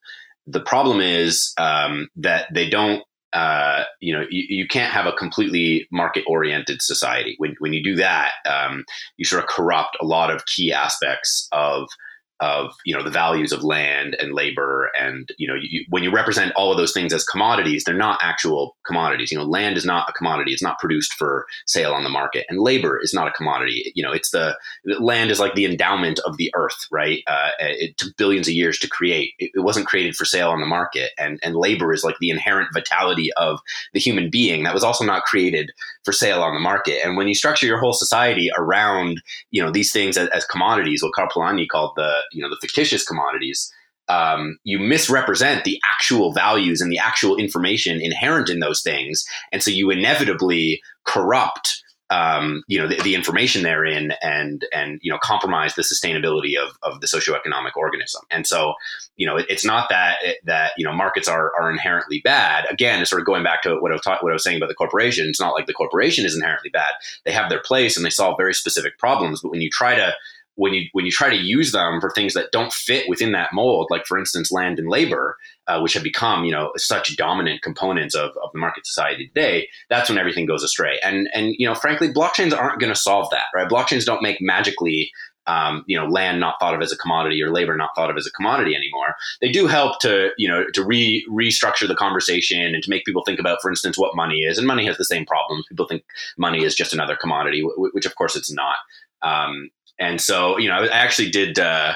[0.46, 5.14] The problem is um, that they don't uh, you know, you, you, can't have a
[5.14, 7.36] completely market oriented society.
[7.38, 8.84] When, when you do that, um,
[9.18, 11.88] you sort of corrupt a lot of key aspects of
[12.42, 16.12] of you know the values of land and labor and you know you, when you
[16.12, 19.32] represent all of those things as commodities they're not actual commodities.
[19.32, 20.52] You know land is not a commodity.
[20.52, 23.92] It's not produced for sale on the market and labor is not a commodity.
[23.96, 24.58] You know it's the
[25.00, 27.24] land is like the endowment of the earth right?
[27.28, 29.34] Uh, it took billions of years to create.
[29.40, 32.30] It, it wasn't created for sale on the market and and labor is like the
[32.30, 33.60] inherent vitality of
[33.94, 35.72] the human being that was also not created
[36.04, 37.00] for sale on the market.
[37.04, 41.04] And when you structure your whole society around you know these things as, as commodities
[41.04, 43.72] what Karl Polanyi called the you know the fictitious commodities,
[44.08, 49.62] um, you misrepresent the actual values and the actual information inherent in those things, and
[49.62, 55.18] so you inevitably corrupt um, you know the, the, information therein and and you know
[55.24, 58.22] compromise the sustainability of, of the socioeconomic organism.
[58.30, 58.74] And so
[59.16, 62.66] you know it, it's not that that you know markets are are inherently bad.
[62.70, 64.68] Again sort of going back to what I was ta- what I was saying about
[64.68, 66.94] the corporation it's not like the corporation is inherently bad.
[67.24, 70.14] They have their place and they solve very specific problems but when you try to
[70.56, 73.54] when you when you try to use them for things that don't fit within that
[73.54, 75.38] mold, like for instance land and labor,
[75.68, 79.68] uh, which have become you know such dominant components of, of the market society today,
[79.90, 81.00] that's when everything goes astray.
[81.04, 83.70] And and you know frankly, blockchains aren't going to solve that, right?
[83.70, 85.12] Blockchains don't make magically.
[85.48, 88.16] Um, you know, land not thought of as a commodity or labor not thought of
[88.16, 89.16] as a commodity anymore.
[89.42, 93.24] They do help to, you know, to re restructure the conversation and to make people
[93.26, 94.60] think about, for instance, what money is.
[94.60, 95.66] And money has the same problems.
[95.68, 96.04] People think
[96.38, 98.78] money is just another commodity, which of course it's not.
[99.24, 101.94] Um, and so, you know, I actually did uh,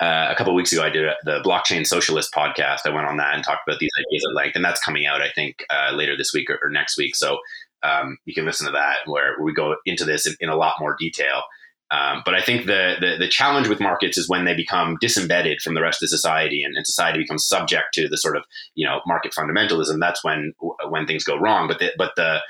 [0.00, 0.82] uh, a couple weeks ago.
[0.82, 2.80] I did a, the blockchain socialist podcast.
[2.86, 5.20] I went on that and talked about these ideas at length, and that's coming out,
[5.20, 7.14] I think, uh, later this week or, or, next week.
[7.14, 7.38] So
[7.82, 10.74] um, you can listen to that where, we go into this in, in a lot
[10.80, 11.42] more detail.
[11.90, 15.60] Um, but I think the, the, the challenge with markets is when they become disembedded
[15.60, 18.44] from the rest of society, and, and, society becomes subject to the sort of
[18.76, 19.98] you know market fundamentalism.
[19.98, 20.52] That's when
[20.88, 21.66] when things go wrong.
[21.66, 22.40] But the, but the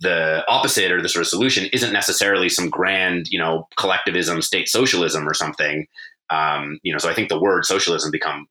[0.00, 4.68] the opposite or the sort of solution isn't necessarily some grand, you know, collectivism, state
[4.68, 5.86] socialism or something.
[6.30, 8.46] Um, you know, so I think the word socialism become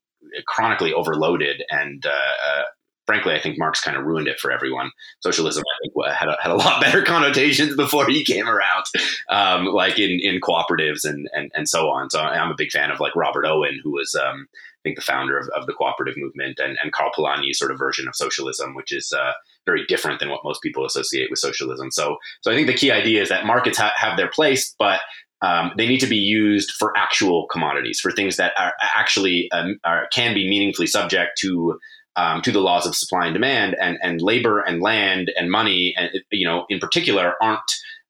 [0.48, 2.64] chronically overloaded, and uh, uh,
[3.06, 4.92] frankly, I think Marx kind of ruined it for everyone.
[5.22, 8.86] Socialism, I think, had a, had a lot better connotations before he came around,
[9.30, 12.10] um, like in, in cooperatives and, and and so on.
[12.10, 15.02] So I'm a big fan of like Robert Owen, who was um, I think the
[15.02, 18.76] founder of, of the cooperative movement, and, and Karl Polanyi's sort of version of socialism,
[18.76, 19.34] which is uh,
[19.66, 21.92] very different than what most people associate with socialism.
[21.92, 25.02] So, so I think the key idea is that markets ha- have their place, but
[25.42, 29.78] um, they need to be used for actual commodities, for things that are actually um,
[29.84, 31.80] are, can be meaningfully subject to
[32.16, 35.96] um, to the laws of supply and demand, and and labor and land and money,
[35.98, 37.60] and you know, in particular, aren't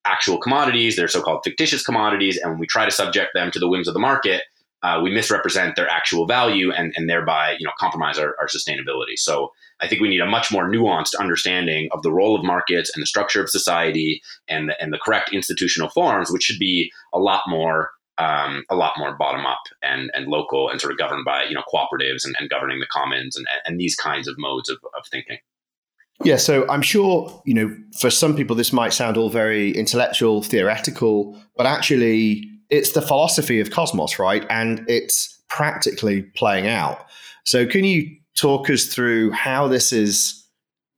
[0.06, 0.96] actual commodities.
[0.96, 3.94] They're so-called fictitious commodities, and when we try to subject them to the whims of
[3.94, 4.42] the market,
[4.84, 9.18] uh, we misrepresent their actual value and, and thereby you know compromise our, our, sustainability.
[9.18, 12.92] So I think we need a much more nuanced understanding of the role of markets
[12.94, 16.92] and the structure of society and the, and the correct institutional forms, which should be
[17.14, 21.00] a lot more um, a lot more bottom up and, and local and sort of
[21.00, 24.36] governed by you know cooperatives and, and governing the commons and, and these kinds of
[24.38, 25.38] modes of, of thinking.
[26.24, 30.44] Yeah, so I'm sure, you know, for some people this might sound all very intellectual,
[30.44, 34.46] theoretical, but actually it's the philosophy of Cosmos, right?
[34.50, 37.06] And it's practically playing out.
[37.46, 40.38] So can you talk us through how this is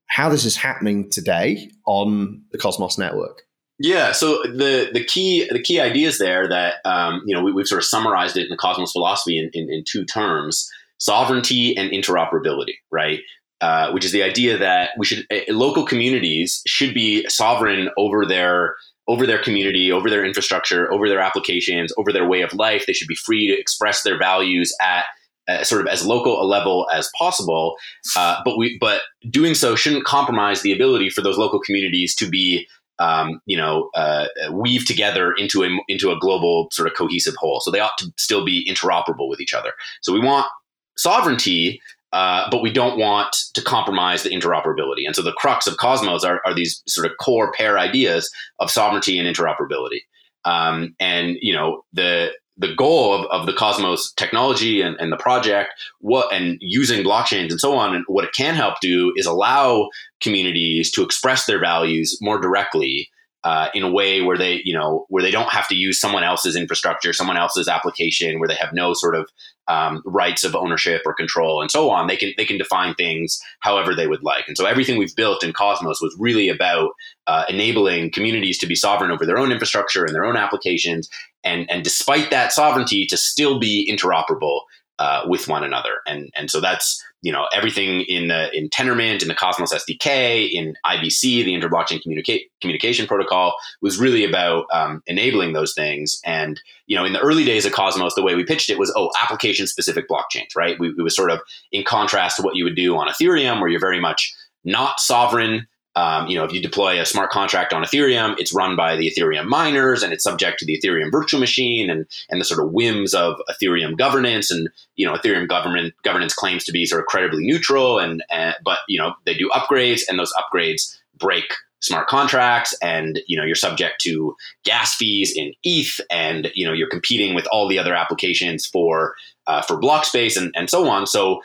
[0.08, 3.42] how this is happening today on the Cosmos network?
[3.80, 7.68] Yeah, so the the key the key ideas there that um, you know we, have
[7.68, 11.90] sort of summarized it in the Cosmos philosophy in, in, in two terms: sovereignty and
[11.90, 13.20] interoperability, right?
[13.62, 18.26] Uh, which is the idea that we should uh, local communities should be sovereign over
[18.26, 18.76] their
[19.08, 22.86] over their community, over their infrastructure, over their applications, over their way of life.
[22.86, 25.06] They should be free to express their values at
[25.48, 27.76] uh, sort of as local a level as possible.
[28.16, 32.30] Uh, but we, but doing so shouldn't compromise the ability for those local communities to
[32.30, 32.66] be,
[33.00, 37.60] um, you know, uh, weave together into a into a global sort of cohesive whole.
[37.60, 39.74] So they ought to still be interoperable with each other.
[40.02, 40.48] So we want
[40.96, 41.82] sovereignty
[42.14, 45.06] uh, but we don't want to compromise the interoperability.
[45.06, 48.70] And so the crux of Cosmos are, are these sort of core pair ideas of
[48.70, 50.02] sovereignty and interoperability.
[50.46, 55.18] Um, and you know the the goal of, of the Cosmos technology and, and the
[55.18, 59.26] project, what and using blockchains and so on, and what it can help do is
[59.26, 59.90] allow
[60.22, 63.10] communities to express their values more directly
[63.44, 66.24] uh, in a way where they, you know, where they don't have to use someone
[66.24, 69.30] else's infrastructure, someone else's application, where they have no sort of
[69.68, 72.08] um, rights of ownership or control, and so on.
[72.08, 74.48] They can they can define things however they would like.
[74.48, 76.92] And so everything we've built in Cosmos was really about
[77.28, 81.10] uh, enabling communities to be sovereign over their own infrastructure and their own applications,
[81.44, 84.62] and and despite that sovereignty, to still be interoperable
[85.04, 85.98] uh, with one another.
[86.08, 90.50] And and so that's you know everything in the in Tendermint, in the Cosmos SDK,
[90.50, 96.22] in IBC, the Interblockchain Communica- Communication Protocol, was really about um, enabling those things.
[96.24, 98.94] And you know, in the early days of Cosmos, the way we pitched it was,
[98.96, 100.80] oh, application specific blockchains, right?
[100.80, 101.42] We, it was sort of
[101.74, 105.68] in contrast to what you would do on Ethereum, where you're very much not sovereign
[105.96, 109.12] um, you know, if you deploy a smart contract on Ethereum, it's run by the
[109.12, 112.72] Ethereum miners and it's subject to the Ethereum virtual machine and and the sort of
[112.72, 114.50] whims of Ethereum governance.
[114.50, 118.56] And you know, Ethereum government governance claims to be sort of credibly neutral, and, and
[118.64, 121.54] but you know, they do upgrades, and those upgrades break
[121.84, 126.72] smart contracts and you know you're subject to gas fees in ETH and you know
[126.72, 129.16] you're competing with all the other applications for
[129.48, 131.42] uh, for block space and, and so on so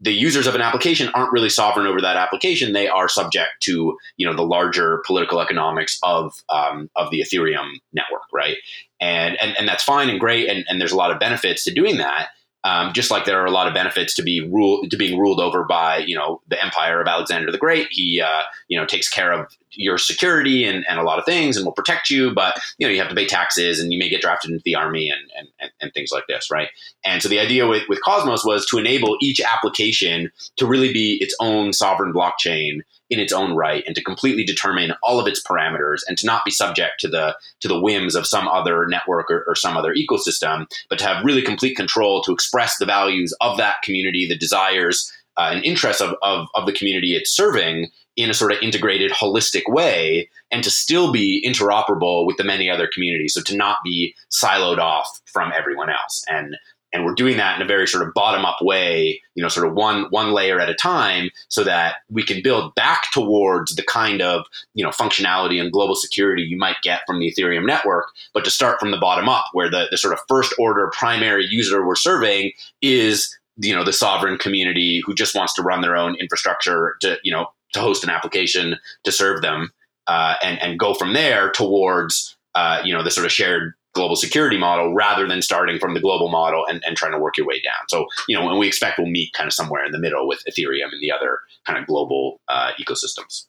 [0.00, 2.72] the users of an application aren't really sovereign over that application.
[2.72, 7.68] They are subject to you know the larger political economics of um, of the Ethereum
[7.92, 8.56] network, right?
[9.00, 11.74] And and and that's fine and great, and, and there's a lot of benefits to
[11.74, 12.28] doing that.
[12.66, 15.38] Um, just like there are a lot of benefits to be ruled to being ruled
[15.38, 17.86] over by you know the empire of Alexander the Great.
[17.92, 21.56] He uh, you know takes care of your security and, and a lot of things
[21.56, 24.08] and will protect you, but you know you have to pay taxes and you may
[24.08, 26.68] get drafted into the army and and, and things like this, right?
[27.04, 31.18] And so the idea with, with Cosmos was to enable each application to really be
[31.20, 32.80] its own sovereign blockchain
[33.10, 36.44] in its own right and to completely determine all of its parameters and to not
[36.44, 39.94] be subject to the to the whims of some other network or, or, some other
[39.94, 44.36] ecosystem but to have really complete control to express the values of that community the
[44.36, 48.58] desires uh, and interests of, of, of the community it's serving in a sort of
[48.62, 53.34] integrated holistic way and to still be interoperable with the many other communities.
[53.34, 56.24] So to not be siloed off from everyone else.
[56.26, 56.56] And
[56.96, 59.66] and we're doing that in a very sort of bottom up way you know sort
[59.66, 63.82] of one one layer at a time so that we can build back towards the
[63.82, 68.06] kind of you know functionality and global security you might get from the ethereum network
[68.32, 71.44] but to start from the bottom up where the, the sort of first order primary
[71.44, 75.96] user we're serving is you know the sovereign community who just wants to run their
[75.96, 79.70] own infrastructure to you know to host an application to serve them
[80.06, 84.16] uh, and and go from there towards uh, you know the sort of shared global
[84.16, 87.46] security model rather than starting from the global model and, and trying to work your
[87.46, 87.88] way down.
[87.88, 90.40] So, you know, and we expect we'll meet kind of somewhere in the middle with
[90.48, 93.46] Ethereum and the other kind of global uh, ecosystems.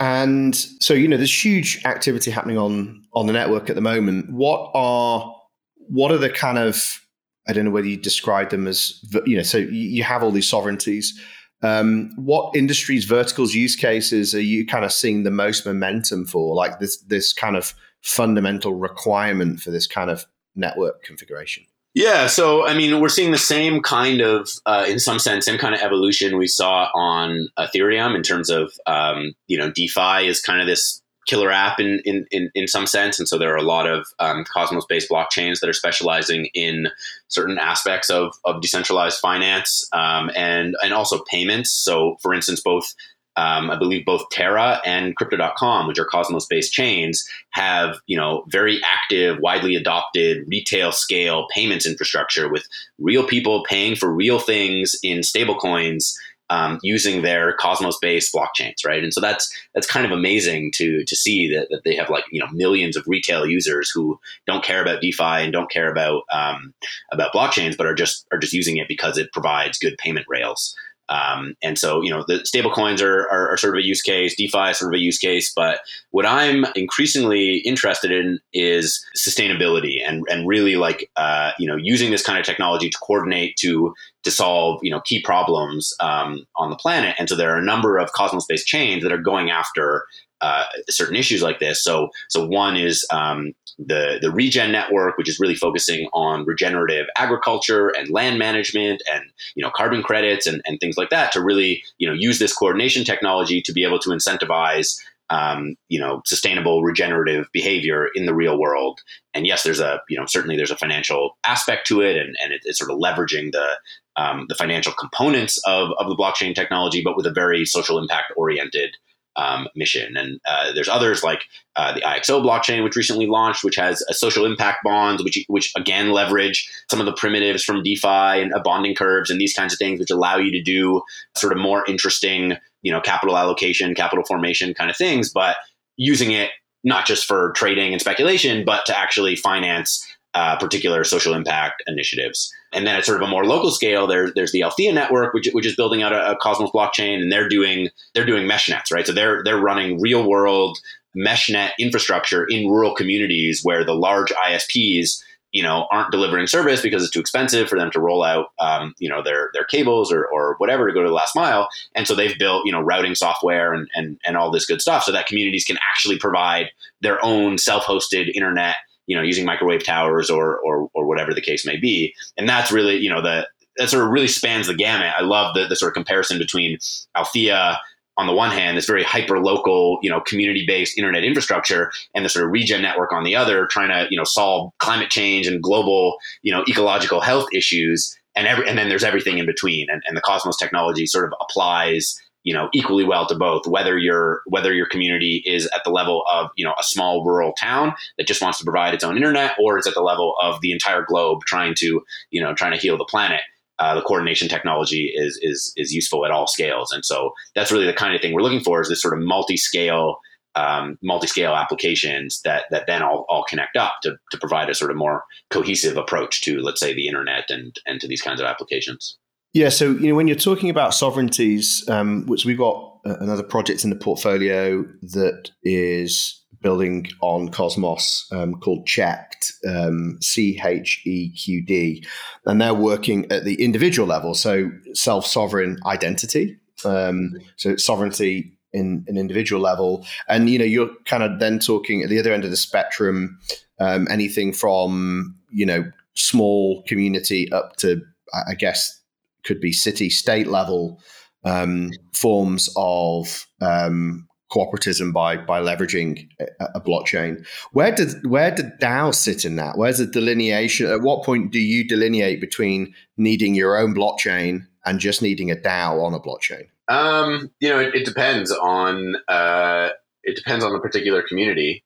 [0.00, 4.30] And so, you know, there's huge activity happening on on the network at the moment.
[4.32, 5.34] What are
[5.76, 7.00] what are the kind of
[7.48, 9.42] I don't know whether you describe them as you know.
[9.42, 11.18] So you have all these sovereignties.
[11.62, 16.54] Um, what industries, verticals, use cases are you kind of seeing the most momentum for?
[16.54, 17.74] Like this this kind of
[18.08, 20.24] fundamental requirement for this kind of
[20.56, 21.64] network configuration?
[21.94, 25.58] Yeah, so I mean, we're seeing the same kind of, uh, in some sense, same
[25.58, 30.40] kind of evolution we saw on Ethereum in terms of, um, you know, DeFi is
[30.40, 33.18] kind of this killer app in, in, in, in some sense.
[33.18, 36.88] And so there are a lot of um, Cosmos based blockchains that are specializing in
[37.28, 41.70] certain aspects of, of decentralized finance um, and, and also payments.
[41.70, 42.94] So, for instance, both
[43.38, 48.80] um, I believe both Terra and Crypto.com, which are Cosmos-based chains, have you know very
[48.82, 52.66] active, widely adopted retail scale payments infrastructure with
[52.98, 56.14] real people paying for real things in stablecoins
[56.50, 59.04] um, using their Cosmos-based blockchains, right?
[59.04, 62.24] And so that's that's kind of amazing to to see that, that they have like
[62.32, 64.18] you know millions of retail users who
[64.48, 66.74] don't care about DeFi and don't care about um,
[67.12, 70.74] about blockchains, but are just are just using it because it provides good payment rails.
[71.08, 74.02] Um, and so, you know, the stable coins are, are, are, sort of a use
[74.02, 75.52] case, DeFi is sort of a use case.
[75.54, 75.80] But
[76.10, 82.10] what I'm increasingly interested in is sustainability and, and really like, uh, you know, using
[82.10, 83.94] this kind of technology to coordinate to,
[84.24, 87.16] to solve, you know, key problems um, on the planet.
[87.18, 90.04] And so there are a number of Cosmos based chains that are going after
[90.40, 91.82] uh, certain issues like this.
[91.82, 97.06] So, so one is um, the the Regen network, which is really focusing on regenerative
[97.16, 99.24] agriculture and land management and
[99.54, 102.52] you know carbon credits and, and things like that to really you know use this
[102.52, 104.98] coordination technology to be able to incentivize
[105.30, 109.00] um, you know sustainable regenerative behavior in the real world.
[109.34, 112.52] And yes, there's a you know certainly there's a financial aspect to it, and, and
[112.52, 113.74] it, it's sort of leveraging the
[114.16, 118.32] um, the financial components of, of the blockchain technology, but with a very social impact
[118.36, 118.96] oriented
[119.38, 120.16] um, mission.
[120.16, 121.44] And uh, there's others like
[121.76, 125.72] uh, the IXO blockchain, which recently launched, which has a social impact bonds, which which
[125.76, 129.72] again leverage some of the primitives from DeFi and uh, bonding curves and these kinds
[129.72, 131.00] of things, which allow you to do
[131.36, 135.56] sort of more interesting, you know, capital allocation, capital formation kind of things, but
[135.96, 136.50] using it
[136.84, 140.06] not just for trading and speculation, but to actually finance
[140.38, 142.54] uh, particular social impact initiatives.
[142.72, 145.48] And then at sort of a more local scale, there, there's the Althea network, which,
[145.50, 148.92] which is building out a, a, Cosmos blockchain, and they're doing they're doing mesh nets,
[148.92, 149.04] right?
[149.04, 150.78] So they're they're running real world
[151.12, 155.20] mesh net infrastructure in rural communities where the large ISPs
[155.50, 158.94] you know aren't delivering service because it's too expensive for them to roll out um,
[159.00, 162.06] you know their their cables or, or whatever to go to the last mile and
[162.06, 165.10] so they've built you know routing software and, and and all this good stuff so
[165.10, 166.66] that communities can actually provide
[167.00, 168.76] their own self-hosted internet
[169.08, 172.14] you know, using microwave towers or, or, or whatever the case may be.
[172.36, 173.48] And that's really, you know, the,
[173.78, 175.12] that sort of really spans the gamut.
[175.18, 176.78] I love the, the sort of comparison between
[177.16, 177.80] Althea
[178.18, 182.24] on the one hand, this very hyper local, you know, community based internet infrastructure, and
[182.24, 185.46] the sort of regen network on the other, trying to you know solve climate change
[185.46, 189.88] and global, you know, ecological health issues, and every and then there's everything in between,
[189.88, 193.98] and, and the Cosmos technology sort of applies you know equally well to both whether
[193.98, 197.92] your whether your community is at the level of you know a small rural town
[198.16, 200.72] that just wants to provide its own internet or it's at the level of the
[200.72, 203.40] entire globe trying to you know trying to heal the planet
[203.78, 206.90] uh, the coordination technology is is is useful at all scales.
[206.90, 209.24] And so that's really the kind of thing we're looking for is this sort of
[209.24, 210.18] multi-scale
[210.54, 214.90] um, multi-scale applications that that then all, all connect up to, to provide a sort
[214.90, 218.46] of more cohesive approach to let's say the internet and and to these kinds of
[218.46, 219.16] applications.
[219.58, 223.82] Yeah, so you know when you're talking about sovereignties, um, which we've got another project
[223.82, 231.32] in the portfolio that is building on Cosmos um, called cheqd, um, C H E
[231.32, 232.06] Q D,
[232.46, 236.56] and they're working at the individual level, so self sovereign identity.
[236.84, 242.04] Um, so sovereignty in an individual level, and you know you're kind of then talking
[242.04, 243.40] at the other end of the spectrum,
[243.80, 248.00] um, anything from you know small community up to
[248.46, 248.97] I guess
[249.44, 251.00] could be city state level
[251.44, 257.46] um, forms of um, cooperatism by by leveraging a, a, blockchain.
[257.72, 259.76] Where did where did DAO sit in that?
[259.76, 260.90] Where's the delineation?
[260.90, 265.56] At what point do you delineate between needing your own blockchain and just needing a
[265.56, 266.68] DAO on a blockchain?
[266.88, 269.90] Um, you know, it, it depends on uh,
[270.22, 271.84] it depends on the particular community.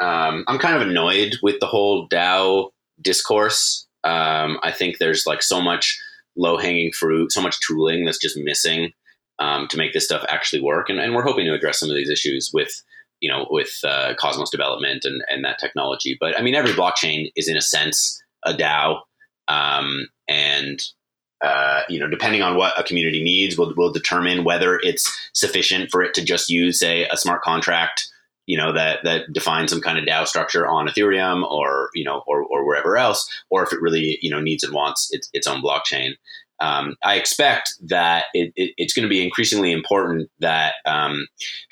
[0.00, 2.70] Um, I'm kind of annoyed with the whole DAO
[3.00, 3.86] discourse.
[4.04, 5.98] Um, I think there's like so much
[6.38, 8.92] low hanging fruit, so much tooling that's just missing
[9.38, 10.88] um, to make this stuff actually work.
[10.88, 12.70] And, and, we're hoping to address some of these issues with,
[13.20, 16.16] you know, with uh, Cosmos development and, and that technology.
[16.18, 19.00] But I mean, every blockchain is in a sense a DAO.
[19.48, 20.80] Um, and,
[21.44, 25.90] uh, you know, depending on what a community needs, will will determine whether it's sufficient
[25.90, 28.06] for it to just use, say, a smart contract,
[28.48, 32.24] you know, that that defines some kind of DAO structure on Ethereum or you know,
[32.26, 35.46] or, or wherever else, or if it really you know needs and wants its, its
[35.46, 36.14] own blockchain
[36.60, 41.26] um, I expect that it, it, it's going to be increasingly important that um,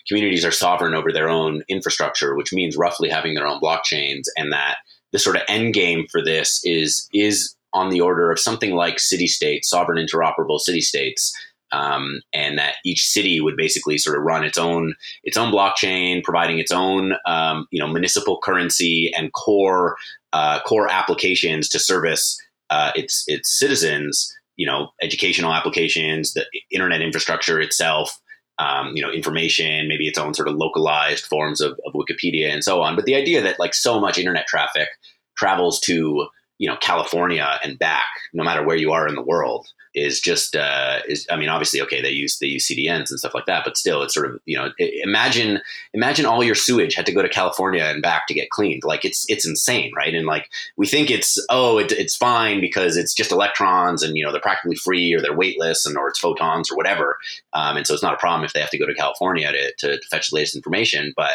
[0.06, 4.52] communities are sovereign over their own infrastructure, which means roughly having their own blockchains, and
[4.52, 4.76] that
[5.12, 9.00] the sort of end game for this is is on the order of something like
[9.00, 11.34] city states, sovereign interoperable city states.
[11.76, 16.24] Um, and that each city would basically sort of run its own its own blockchain,
[16.24, 19.96] providing its own um, you know municipal currency and core
[20.32, 27.02] uh, core applications to service uh, its its citizens you know educational applications, the internet
[27.02, 28.18] infrastructure itself,
[28.58, 32.64] um, you know information, maybe its own sort of localized forms of, of Wikipedia and
[32.64, 32.96] so on.
[32.96, 34.88] But the idea that like so much internet traffic
[35.36, 36.26] travels to
[36.58, 40.54] you know California and back, no matter where you are in the world, is just
[40.54, 43.64] uh, is I mean obviously okay they use they use CDNs and stuff like that
[43.64, 45.60] but still it's sort of you know imagine
[45.94, 48.84] imagine all your sewage had to go to California and back to get cleaned.
[48.84, 50.14] Like it's it's insane right?
[50.14, 54.24] And like we think it's oh it, it's fine because it's just electrons and you
[54.24, 57.16] know they're practically free or they're weightless and or it's photons or whatever
[57.54, 59.72] um, and so it's not a problem if they have to go to California to,
[59.78, 61.32] to, to fetch the latest information but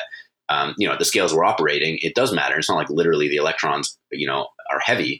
[0.49, 2.57] um, you know the scales we're operating it does matter.
[2.57, 5.19] It's not like literally the electrons you know are heavy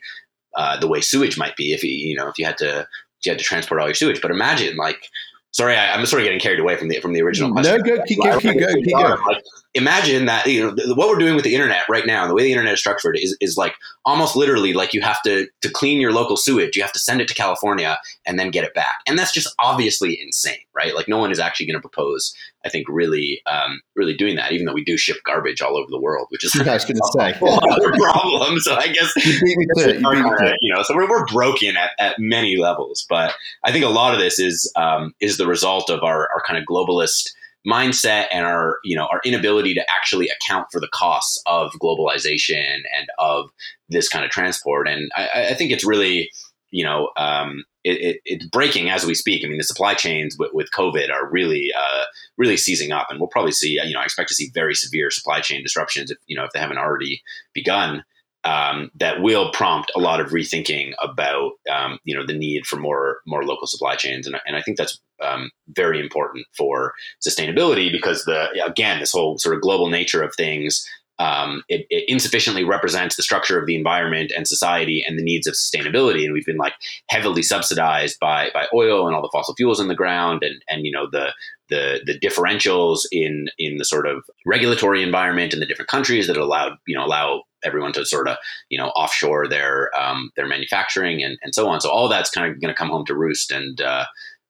[0.56, 2.88] uh, the way sewage might be if you you know if you had to
[3.24, 4.22] you had to transport all your sewage.
[4.22, 5.10] But imagine like
[5.52, 7.78] sorry, I, am sort of getting carried away from the from the original question.
[7.78, 9.22] No, go, keep, go, keep going, keep going.
[9.28, 9.44] Like,
[9.74, 12.44] imagine that you know the, what we're doing with the internet right now, the way
[12.44, 13.76] the internet is structured is, is like
[14.06, 17.22] almost literally like you have to to clean your local sewage, you have to send
[17.22, 20.96] it to California and then get it back, and that's just obviously insane, right?
[20.96, 22.34] Like no one is actually going to propose,
[22.66, 25.88] I think, really um, really doing that, even though we do ship garbage all over
[25.90, 27.32] the world, which is I was going to say.
[27.32, 28.60] a problem.
[28.60, 33.34] So I guess you, you know, so we're, we're broken at, at many levels, but
[33.64, 36.58] I think a lot of this is um, is the result of our our kind
[36.60, 37.32] of globalist
[37.68, 42.80] mindset and our you know our inability to actually account for the costs of globalization
[42.98, 43.50] and of
[43.90, 44.88] this kind of transport.
[44.88, 46.30] And i, I think it's really
[46.72, 49.44] you know um, it, it, it's breaking as we speak.
[49.44, 52.04] I mean the supply chains with, with covid are really uh,
[52.38, 55.12] really seizing up and we'll probably see you know i expect to see very severe
[55.12, 57.22] supply chain disruptions if you know if they haven't already
[57.54, 58.04] begun
[58.44, 62.78] um, that will prompt a lot of rethinking about um, you know the need for
[62.78, 66.94] more more local supply chains, and, and I think that's um, very important for
[67.26, 70.88] sustainability because the again this whole sort of global nature of things
[71.22, 75.46] um, it, it, insufficiently represents the structure of the environment and society and the needs
[75.46, 76.24] of sustainability.
[76.24, 76.74] And we've been like
[77.10, 80.84] heavily subsidized by by oil and all the fossil fuels in the ground, and and
[80.84, 81.34] you know the
[81.70, 86.38] the the differentials in in the sort of regulatory environment in the different countries that
[86.38, 88.38] allowed you know allow everyone to sort of
[88.70, 91.82] you know offshore their um, their manufacturing and, and so on.
[91.82, 94.06] So all that's kind of going to come home to roost, and uh,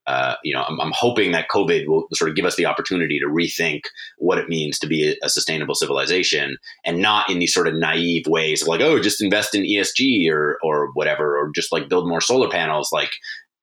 [0.07, 3.19] uh, you know, I'm, I'm, hoping that COVID will sort of give us the opportunity
[3.19, 3.81] to rethink
[4.17, 7.75] what it means to be a, a, sustainable civilization, and not in these sort of
[7.75, 11.87] naive ways of like, oh, just invest in ESG or or whatever, or just like
[11.87, 12.89] build more solar panels.
[12.91, 13.11] Like,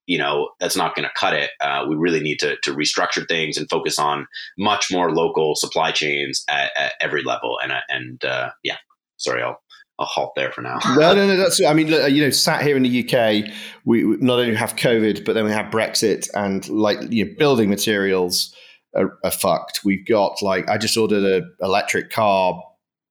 [0.06, 1.50] you know, that's not going to cut it.
[1.60, 4.26] Uh, we really need to to restructure things and focus on
[4.56, 7.58] much more local supply chains at, at every level.
[7.60, 8.76] And and uh, yeah,
[9.16, 9.60] sorry, I'll
[9.98, 10.78] I'll halt there for now.
[10.96, 11.36] no, no, no.
[11.36, 13.52] That's I mean, you know, sat here in the UK,
[13.84, 17.68] we not only have COVID, but then we have Brexit, and like you know, building
[17.68, 18.54] materials
[18.94, 19.84] are, are fucked.
[19.84, 22.62] We've got like I just ordered an electric car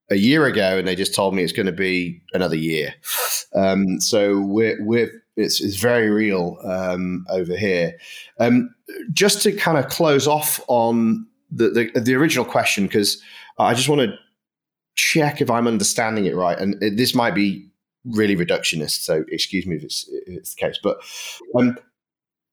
[0.10, 2.94] a year ago, and they just told me it's going to be another year.
[3.54, 7.98] Um, so we're we're it's, it's very real um, over here.
[8.40, 8.74] Um,
[9.14, 13.22] just to kind of close off on the the, the original question, because
[13.60, 14.18] I just want to
[14.98, 17.70] check if I'm understanding it right, and this might be
[18.06, 19.04] really reductionist.
[19.04, 21.00] So excuse me if it's, it's the case, but
[21.58, 21.78] um,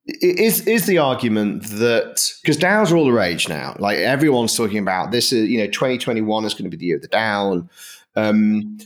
[0.07, 4.79] is is the argument that because DAOs are all the rage now, like everyone's talking
[4.79, 7.53] about this is you know 2021 is going to be the year of the DAO.
[7.53, 7.69] And,
[8.17, 8.79] um,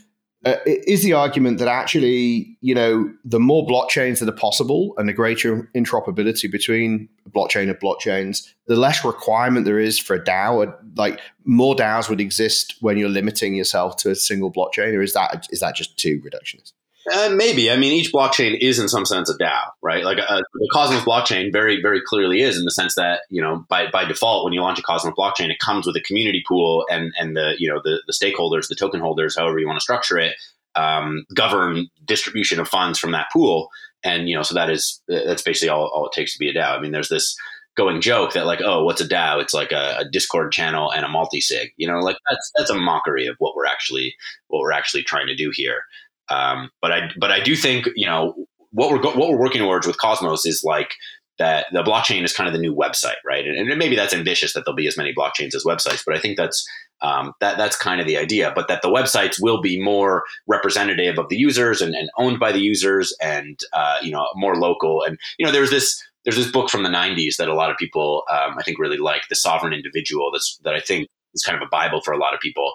[0.44, 5.08] uh, is the argument that actually you know the more blockchains that are possible and
[5.08, 10.72] the greater interoperability between blockchain and blockchains, the less requirement there is for a DAO.
[10.96, 15.12] Like more DAOs would exist when you're limiting yourself to a single blockchain, or is
[15.14, 16.72] that is that just too reductionist?
[17.10, 17.70] Uh, maybe.
[17.70, 20.04] I mean, each blockchain is in some sense a DAO, right?
[20.04, 23.64] Like uh, the Cosmos blockchain very, very clearly is in the sense that, you know,
[23.68, 26.84] by, by default, when you launch a Cosmos blockchain, it comes with a community pool
[26.90, 29.82] and, and the, you know, the, the stakeholders, the token holders, however you want to
[29.82, 30.34] structure it,
[30.74, 33.68] um, govern distribution of funds from that pool.
[34.04, 36.54] And, you know, so that is, that's basically all, all it takes to be a
[36.54, 36.76] DAO.
[36.76, 37.36] I mean, there's this
[37.76, 39.40] going joke that like, oh, what's a DAO?
[39.40, 42.74] It's like a, a Discord channel and a multi-sig, you know, like that's, that's a
[42.74, 44.14] mockery of what we're actually,
[44.48, 45.82] what we're actually trying to do here.
[46.30, 48.34] Um, but I but I do think you know
[48.70, 50.94] what we're what we're working towards with Cosmos is like
[51.38, 53.46] that the blockchain is kind of the new website, right?
[53.46, 56.18] And, and maybe that's ambitious that there'll be as many blockchains as websites, but I
[56.18, 56.66] think that's
[57.00, 58.52] um, that that's kind of the idea.
[58.54, 62.52] But that the websites will be more representative of the users and, and owned by
[62.52, 65.02] the users, and uh, you know more local.
[65.04, 67.76] And you know there's this there's this book from the 90s that a lot of
[67.78, 70.30] people um, I think really like, The Sovereign Individual.
[70.32, 72.72] That's that I think is kind of a bible for a lot of people.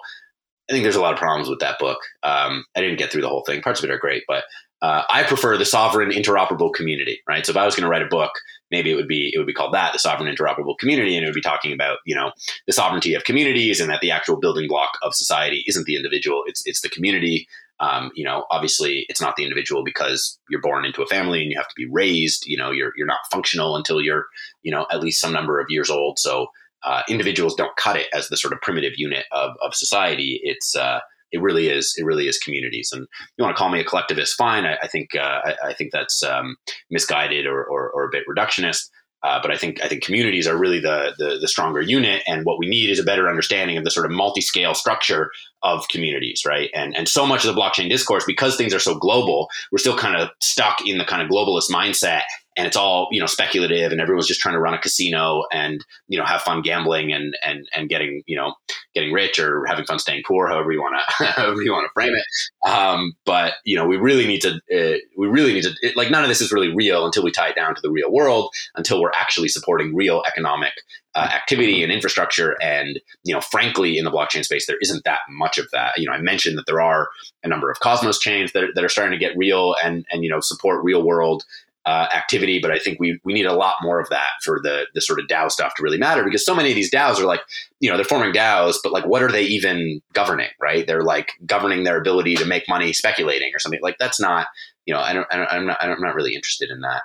[0.68, 1.98] I think there's a lot of problems with that book.
[2.22, 3.60] Um, I didn't get through the whole thing.
[3.60, 4.44] Parts of it are great, but
[4.84, 7.46] uh, I prefer the sovereign interoperable community, right?
[7.46, 8.32] So if I was going to write a book,
[8.70, 11.28] maybe it would be it would be called that, the sovereign interoperable community, and it
[11.28, 12.32] would be talking about you know
[12.66, 16.42] the sovereignty of communities and that the actual building block of society isn't the individual,
[16.46, 17.46] it's it's the community.
[17.80, 21.50] Um, you know, obviously, it's not the individual because you're born into a family and
[21.50, 22.44] you have to be raised.
[22.46, 24.26] You know, you're you're not functional until you're
[24.62, 26.18] you know at least some number of years old.
[26.18, 26.48] So
[26.84, 30.40] uh, individuals don't cut it as the sort of primitive unit of, of society.
[30.42, 31.00] It's uh,
[31.32, 32.90] it really is it really is communities.
[32.92, 33.06] And
[33.36, 34.64] you want to call me a collectivist, fine.
[34.64, 36.56] I, I think uh, I, I, think that's um,
[36.90, 38.88] misguided or, or, or, a bit reductionist.
[39.24, 42.44] Uh, but I think I think communities are really the, the, the stronger unit, and
[42.44, 45.30] what we need is a better understanding of the sort of multi-scale structure
[45.62, 46.68] of communities, right?
[46.74, 49.96] And and so much of the blockchain discourse, because things are so global, we're still
[49.96, 52.24] kind of stuck in the kind of globalist mindset
[52.56, 55.84] and it's all you know speculative and everyone's just trying to run a casino and
[56.08, 58.54] you know have fun gambling and and and getting you know
[58.94, 61.92] getting rich or having fun staying poor however you want to however you want to
[61.92, 62.68] frame it.
[62.68, 66.10] Um, but you know we really need to uh, we really need to it, like
[66.10, 68.52] none of this is really real until we tie it down to the real world
[68.74, 70.72] until we're actually supporting real economic
[71.14, 72.56] uh, activity and infrastructure.
[72.62, 75.98] And you know frankly in the blockchain space there isn't that much of that.
[75.98, 77.08] You know i mentioned that there are
[77.42, 80.22] a number of cosmos chains that are, that are starting to get real and and
[80.24, 81.44] you know support real world
[81.86, 84.86] uh, activity, but I think we we need a lot more of that for the
[84.94, 87.26] the sort of DAO stuff to really matter because so many of these DAOs are
[87.26, 87.40] like,
[87.80, 90.48] you know, they're forming DAOs, but like, what are they even governing?
[90.60, 90.86] Right?
[90.86, 93.80] They're like governing their ability to make money speculating or something.
[93.82, 94.46] Like that's not,
[94.86, 97.02] you know, I don't, I don't I'm not, I'm not really interested in that.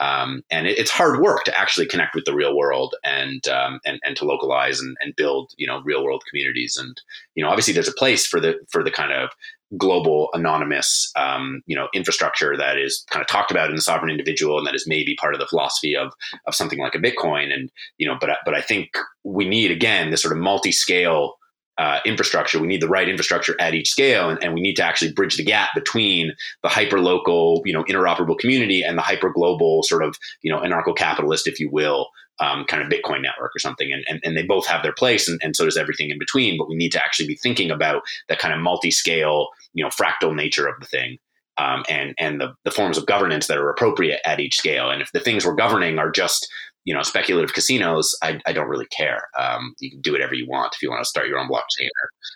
[0.00, 3.80] Um, and it, it's hard work to actually connect with the real world and um,
[3.84, 6.76] and and to localize and, and build you know real world communities.
[6.76, 7.00] And
[7.34, 9.30] you know, obviously, there's a place for the for the kind of
[9.76, 14.10] global anonymous um, you know infrastructure that is kind of talked about in the sovereign
[14.10, 16.12] individual and that is maybe part of the philosophy of
[16.46, 18.90] of something like a bitcoin and you know but but i think
[19.24, 21.34] we need again this sort of multi-scale
[21.78, 24.84] uh, infrastructure we need the right infrastructure at each scale and, and we need to
[24.84, 29.30] actually bridge the gap between the hyper local you know interoperable community and the hyper
[29.30, 32.08] global sort of you know anarcho capitalist if you will
[32.40, 33.92] um, kind of Bitcoin network or something.
[33.92, 36.58] And, and, and they both have their place, and, and so does everything in between.
[36.58, 39.90] But we need to actually be thinking about that kind of multi scale, you know,
[39.90, 41.18] fractal nature of the thing.
[41.58, 44.90] Um, and and the, the forms of governance that are appropriate at each scale.
[44.90, 46.48] And if the things we're governing are just
[46.84, 49.28] you know speculative casinos, I, I don't really care.
[49.38, 51.88] Um, you can do whatever you want if you want to start your own blockchain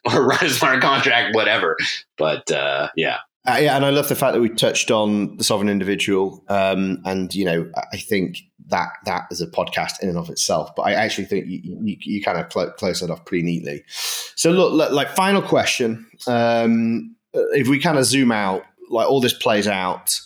[0.04, 1.76] or, or run a smart contract, whatever.
[2.18, 3.18] But uh, yeah.
[3.48, 7.00] Uh, yeah, and I love the fact that we touched on the sovereign individual, um,
[7.04, 10.70] and you know, I think that that is a podcast in and of itself.
[10.74, 13.84] But I actually think you, you, you kind of cl- close that off pretty neatly.
[13.86, 17.14] So, look, look like final question: um,
[17.52, 20.18] if we kind of zoom out, like all this plays out.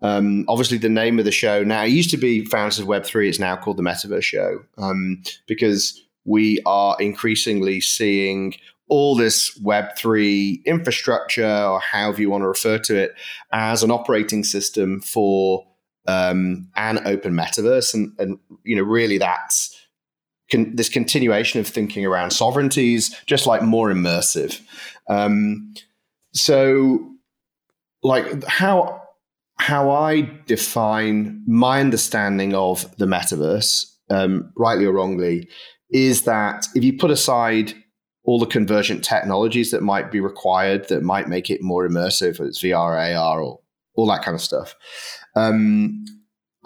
[0.00, 3.04] Um, obviously, the name of the show now it used to be Founders of Web
[3.04, 3.28] Three.
[3.28, 8.54] It's now called the Metaverse Show um, because we are increasingly seeing
[8.88, 13.14] all this Web3 infrastructure, or however you want to refer to it,
[13.52, 15.66] as an operating system for
[16.06, 17.94] um, an open metaverse.
[17.94, 19.76] And, and, you know, really that's
[20.50, 24.60] con- this continuation of thinking around sovereignties, just like more immersive.
[25.08, 25.74] Um,
[26.38, 27.06] so,
[28.02, 29.02] like, how
[29.58, 35.48] how I define my understanding of the metaverse, um, rightly or wrongly,
[35.90, 37.74] is that if you put aside
[38.28, 42.48] all the convergent technologies that might be required that might make it more immersive, whether
[42.48, 43.58] it's VR, AR, or
[43.94, 44.76] all that kind of stuff.
[45.34, 46.04] Um,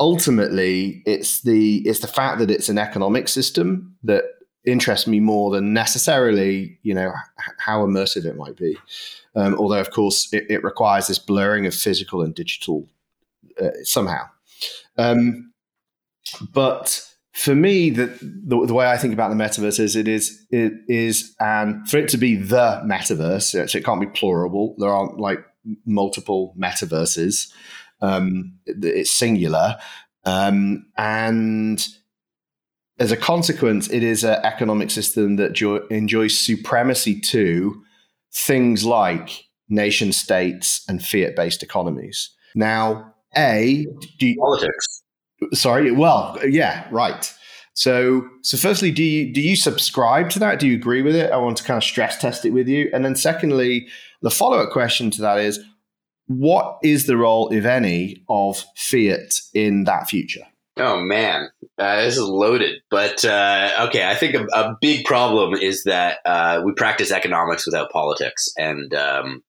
[0.01, 4.25] ultimately, it's the it's the fact that it's an economic system that
[4.67, 7.13] interests me more than necessarily, you know,
[7.59, 8.77] how immersive it might be.
[9.35, 12.87] Um, although, of course, it, it, requires this blurring of physical and digital
[13.61, 14.25] uh, somehow.
[14.99, 15.53] Um,
[16.53, 20.45] but for me, the, the, the way I think about the metaverse is it is
[20.51, 24.75] it is and for it to be the metaverse, so it can't be plurable.
[24.79, 25.45] There aren't like
[25.87, 27.51] multiple metaverses.
[28.03, 29.79] Um, it's singular,
[30.25, 31.87] um, and
[32.99, 37.83] as a consequence, it is an economic system that jo- enjoys supremacy to
[38.35, 42.31] things like nation states and fiat based economies.
[42.55, 43.87] Now, a
[44.19, 45.03] do you, politics.
[45.53, 45.91] Sorry.
[45.91, 47.33] Well, yeah, right.
[47.75, 50.59] So, so firstly, do you do you subscribe to that?
[50.59, 51.33] Do you agree with it?
[51.33, 52.91] I want to kind of stress test it with you.
[52.93, 53.89] And then, secondly,
[54.21, 55.59] the follow up question to that is,
[56.27, 60.47] what is the role, if any, of fiat in that future?
[60.83, 62.83] Oh man, uh, this is loaded.
[62.91, 67.65] But uh, okay, I think a, a, big problem is that uh, we practice economics
[67.65, 69.45] without politics, and um,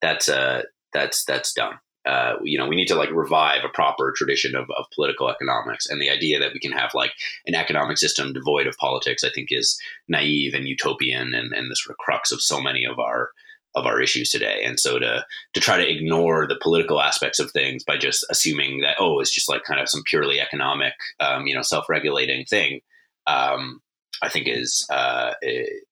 [0.00, 0.62] that's uh,
[0.94, 1.74] that's that's dumb.
[2.06, 5.86] Uh, you know, we need to like revive a proper tradition of, of political economics.
[5.86, 7.12] And the idea that we can have like
[7.46, 9.78] an economic system devoid of politics, I think, is
[10.08, 13.32] naive and utopian, and, and the sort of crux of so many of our
[13.74, 14.62] of our issues today.
[14.64, 18.80] And so to to try to ignore the political aspects of things by just assuming
[18.80, 22.44] that oh, it's just like kind of some purely economic, um, you know, self regulating
[22.44, 22.80] thing.
[23.26, 23.80] Um,
[24.22, 25.32] I think is uh,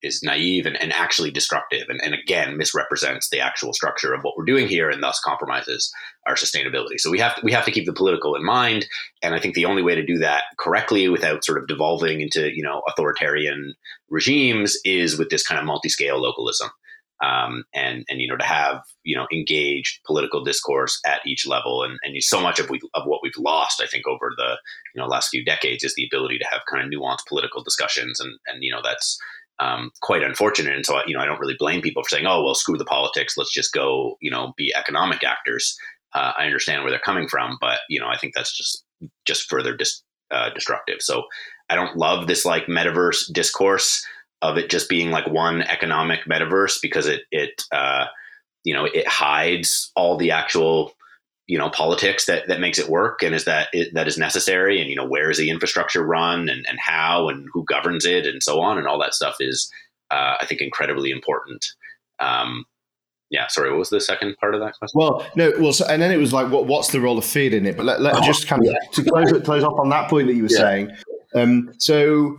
[0.03, 4.37] is naive and, and actually destructive, and, and, again misrepresents the actual structure of what
[4.37, 5.91] we're doing here, and thus compromises
[6.27, 6.99] our sustainability.
[6.99, 8.87] So we have to, we have to keep the political in mind,
[9.23, 12.55] and I think the only way to do that correctly without sort of devolving into
[12.55, 13.75] you know authoritarian
[14.11, 16.69] regimes is with this kind of multi scale localism
[17.23, 21.83] um, and and you know to have you know engaged political discourse at each level
[21.83, 24.57] and and so much of we of what we've lost I think over the
[24.95, 28.21] you know last few decades is the ability to have kind of nuanced political discussions
[28.21, 29.19] and and you know that's
[29.61, 30.77] um, quite unfortunate.
[30.77, 32.85] And so you know I don't really blame people for saying oh well screw the
[32.85, 33.37] politics.
[33.37, 35.77] Let's just go you know be economic actors.
[36.15, 38.85] Uh, I understand where they're coming from but you know I think that's just
[39.27, 40.99] just further dis, uh, destructive.
[41.01, 41.25] So
[41.69, 44.05] I don't love this like metaverse discourse
[44.43, 48.07] of it just being like one economic metaverse because it it uh,
[48.65, 50.93] you know it hides all the actual
[51.47, 54.81] you know politics that that makes it work and is that it, that is necessary
[54.81, 58.27] and you know where is the infrastructure run and, and how and who governs it
[58.27, 59.71] and so on and all that stuff is
[60.11, 61.67] uh, I think incredibly important.
[62.19, 62.65] Um,
[63.31, 64.99] yeah, sorry, what was the second part of that question?
[64.99, 67.53] Well, no, well, so, and then it was like, what, what's the role of fiat
[67.53, 67.77] in it?
[67.77, 68.89] But let, let oh, just kind of yeah.
[68.93, 70.59] to close, close off on that point that you were yeah.
[70.59, 70.97] saying.
[71.35, 72.39] Um, so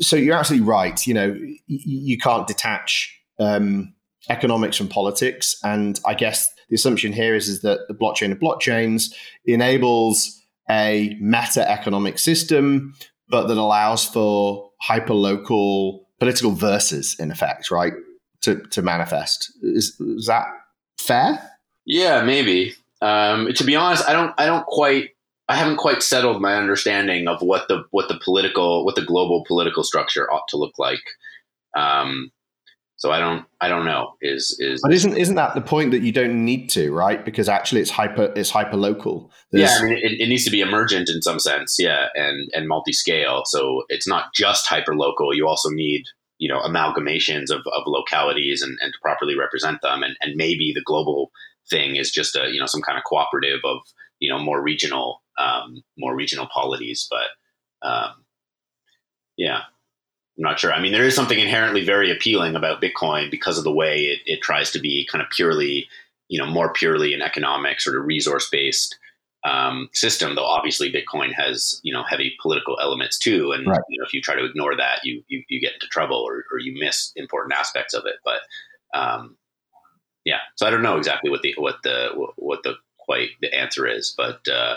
[0.00, 1.06] so you're absolutely right.
[1.06, 3.94] You know, you can't detach um,
[4.28, 8.38] economics from politics, and I guess the assumption here is is that the blockchain of
[8.38, 9.14] blockchains
[9.44, 12.94] enables a meta economic system,
[13.28, 17.92] but that allows for hyper local political verses, in effect, right,
[18.42, 19.52] to to manifest.
[19.62, 20.46] Is, is that
[20.98, 21.50] fair?
[21.84, 22.74] Yeah, maybe.
[23.02, 25.10] Um, to be honest, I don't I don't quite
[25.48, 29.44] I haven't quite settled my understanding of what the what the political what the global
[29.46, 31.02] political structure ought to look like.
[31.76, 32.30] Um,
[32.96, 36.00] so I don't I don't know is is but isn't isn't that the point that
[36.00, 39.30] you don't need to right because actually it's hyper it's hyper local.
[39.52, 42.66] Yeah, I mean it, it, needs to be emergent in some sense, yeah, and and
[42.68, 43.42] multi scale.
[43.44, 45.34] So it's not just hyper local.
[45.34, 46.04] You also need
[46.38, 50.72] you know amalgamations of, of localities and, and to properly represent them, and and maybe
[50.74, 51.30] the global
[51.68, 53.78] thing is just a you know some kind of cooperative of
[54.24, 57.06] you know more regional um, more regional polities.
[57.10, 58.24] But um,
[59.36, 60.72] yeah, I'm not sure.
[60.72, 64.20] I mean, there is something inherently very appealing about Bitcoin because of the way it,
[64.24, 65.88] it tries to be kind of purely,
[66.28, 68.96] you know, more purely an economic sort of resource based
[69.44, 70.34] um, system.
[70.34, 73.80] Though obviously Bitcoin has you know heavy political elements too, and right.
[73.90, 76.44] you know if you try to ignore that, you you, you get into trouble or,
[76.50, 78.16] or you miss important aspects of it.
[78.24, 79.36] But um,
[80.24, 83.86] yeah, so I don't know exactly what the what the what the quite the answer
[83.86, 84.76] is, but uh,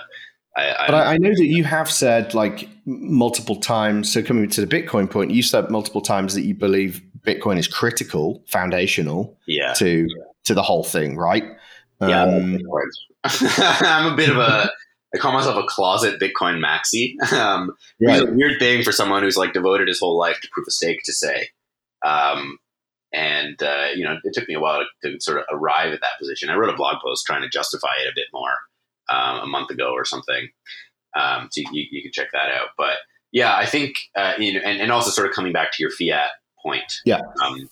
[0.57, 4.11] I, but I, know that you have said like multiple times.
[4.11, 7.67] So coming to the Bitcoin point, you said multiple times that you believe Bitcoin is
[7.67, 9.73] critical, foundational yeah.
[9.73, 10.07] to
[10.45, 11.43] to the whole thing, right?
[12.01, 12.59] Yeah, Um,
[13.23, 14.69] I'm a bit of a.
[15.13, 17.13] I call myself a closet Bitcoin maxi.
[17.31, 20.49] Um, which is a weird thing for someone who's like devoted his whole life to
[20.51, 21.49] proof of stake to say.
[22.05, 22.57] Um,
[23.17, 26.01] and uh, you know, it took me a while to, to sort of arrive at
[26.01, 26.49] that position.
[26.49, 28.53] I wrote a blog post trying to justify it a bit more
[29.09, 30.49] um, a month ago or something.
[31.19, 32.69] Um, so you, you can check that out.
[32.77, 32.97] But
[33.31, 35.89] yeah, I think uh, you know, and, and also sort of coming back to your
[35.89, 36.29] fiat
[36.63, 36.93] point.
[37.05, 37.21] Yeah.
[37.43, 37.69] Um,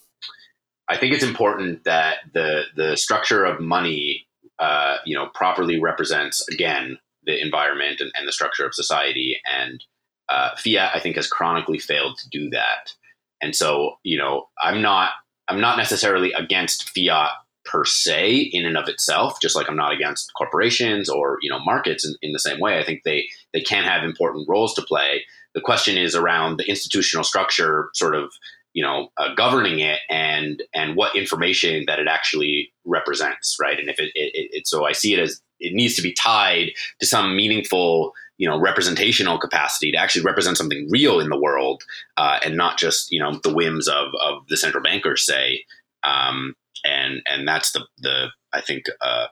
[0.90, 4.26] I think it's important that the the structure of money,
[4.58, 9.40] uh, you know, properly represents again the environment and, and the structure of society.
[9.52, 9.84] And
[10.30, 12.94] uh, fiat, I think, has chronically failed to do that.
[13.42, 15.12] And so, you know, I'm not
[15.48, 17.32] I'm not necessarily against fiat
[17.66, 21.60] per se in and of itself, just like I'm not against corporations or you know
[21.66, 22.80] markets in, in the same way.
[22.80, 25.24] I think they they can have important roles to play.
[25.54, 28.32] The question is around the institutional structure, sort of
[28.74, 33.80] you know uh, governing it and and what information that it actually represents, right?
[33.80, 36.72] And if it, it, it so I see it as it needs to be tied
[37.00, 41.84] to some meaningful you know representational capacity to actually represent something real in the world
[42.18, 45.64] uh, and not just you know the whims of of the central bankers say
[46.04, 49.28] um, and and that's the the I think uh,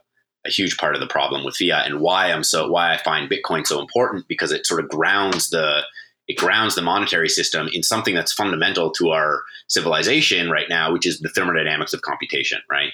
[0.46, 3.30] a huge part of the problem with fiat and why I'm so why I find
[3.30, 5.82] Bitcoin so important because it sort of grounds the
[6.26, 11.06] it grounds the monetary system in something that's fundamental to our civilization right now, which
[11.06, 12.92] is the thermodynamics of computation, right?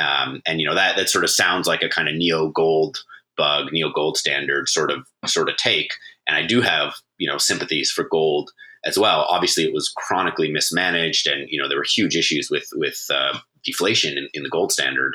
[0.00, 3.02] Um, and you know that that sort of sounds like a kind of neo gold
[3.42, 5.90] bug, neo gold standard sort of sort of take.
[6.28, 8.50] And I do have you know sympathies for gold
[8.84, 9.26] as well.
[9.28, 13.36] Obviously, it was chronically mismanaged, and you know there were huge issues with with uh,
[13.64, 15.14] deflation in, in the gold standard.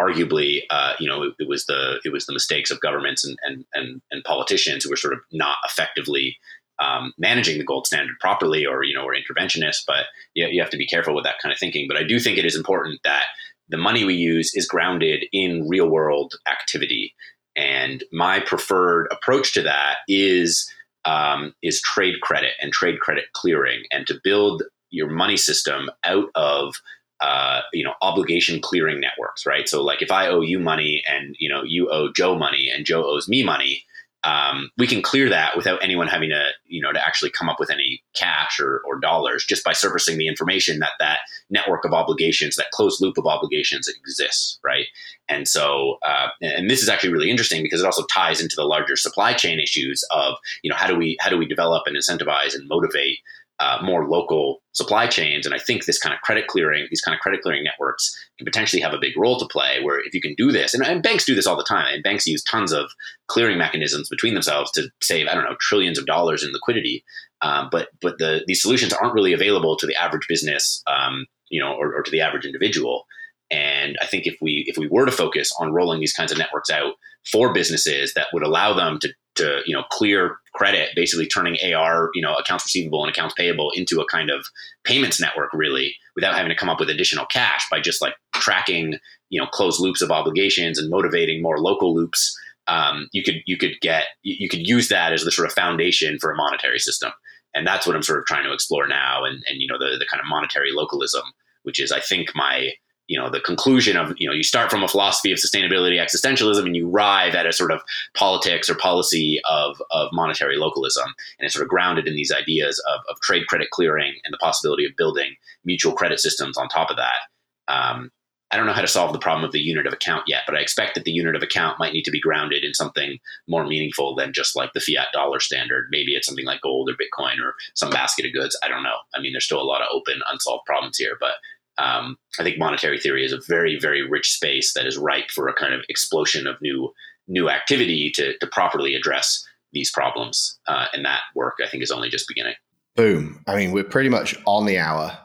[0.00, 3.36] Arguably, uh, you know, it, it, was the it was the mistakes of governments and,
[3.44, 6.36] and and and politicians who were sort of not effectively
[6.80, 9.84] um, managing the gold standard properly, or you know, or interventionists.
[9.86, 11.86] But you, you have to be careful with that kind of thinking.
[11.86, 13.26] But I do think it is important that
[13.68, 17.14] the money we use is grounded in real world activity.
[17.62, 20.68] And my preferred approach to that is
[21.04, 26.28] um, is trade credit and trade credit clearing, and to build your money system out
[26.34, 26.74] of
[27.20, 29.68] uh, you know obligation clearing networks, right?
[29.68, 32.84] So like if I owe you money and you know you owe Joe money and
[32.84, 33.84] Joe owes me money,
[34.24, 37.58] um, we can clear that without anyone having to you know to actually come up
[37.58, 41.18] with any cash or, or dollars just by surfacing the information that that
[41.50, 44.86] network of obligations, that closed loop of obligations exists, right?
[45.28, 48.64] And so, uh, and this is actually really interesting because it also ties into the
[48.64, 51.96] larger supply chain issues of you know how do we how do we develop and
[51.96, 53.18] incentivize and motivate
[53.62, 55.46] uh, more local supply chains.
[55.46, 58.44] And I think this kind of credit clearing, these kind of credit clearing networks can
[58.44, 61.02] potentially have a big role to play where if you can do this, and, and
[61.02, 62.90] banks do this all the time, and banks use tons of
[63.28, 67.04] clearing mechanisms between themselves to save, I don't know, trillions of dollars in liquidity.
[67.40, 71.60] Um, but but the, these solutions aren't really available to the average business, um, you
[71.60, 73.04] know, or, or to the average individual.
[73.50, 76.38] And I think if we if we were to focus on rolling these kinds of
[76.38, 76.94] networks out
[77.30, 82.10] for businesses that would allow them to to you know clear credit, basically turning AR
[82.14, 84.44] you know accounts receivable and accounts payable into a kind of
[84.84, 88.98] payments network, really, without having to come up with additional cash by just like tracking
[89.30, 92.36] you know closed loops of obligations and motivating more local loops.
[92.68, 96.18] Um, you could you could get you could use that as the sort of foundation
[96.20, 97.12] for a monetary system,
[97.54, 99.24] and that's what I'm sort of trying to explore now.
[99.24, 101.22] And and you know the the kind of monetary localism,
[101.62, 102.72] which is I think my
[103.08, 106.64] you know the conclusion of you know you start from a philosophy of sustainability existentialism
[106.64, 107.82] and you arrive at a sort of
[108.14, 111.06] politics or policy of, of monetary localism
[111.38, 114.38] and it's sort of grounded in these ideas of, of trade credit clearing and the
[114.38, 115.34] possibility of building
[115.64, 117.72] mutual credit systems on top of that.
[117.72, 118.10] Um,
[118.50, 120.56] i don't know how to solve the problem of the unit of account yet but
[120.56, 123.66] i expect that the unit of account might need to be grounded in something more
[123.66, 125.88] meaningful than just like the fiat dollar standard.
[125.90, 128.58] Maybe it's something like gold or bitcoin or some basket of goods.
[128.62, 128.96] I don't know.
[129.14, 131.34] I mean there's still a lot of open unsolved problems here but
[131.78, 135.48] um, I think monetary theory is a very, very rich space that is ripe for
[135.48, 136.92] a kind of explosion of new
[137.28, 140.58] new activity to, to properly address these problems.
[140.66, 142.54] Uh, and that work, I think, is only just beginning.
[142.96, 143.42] Boom.
[143.46, 145.16] I mean, we're pretty much on the hour.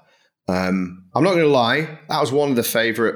[0.47, 1.99] Um, I'm not going to lie.
[2.07, 3.15] That was one of the favorite,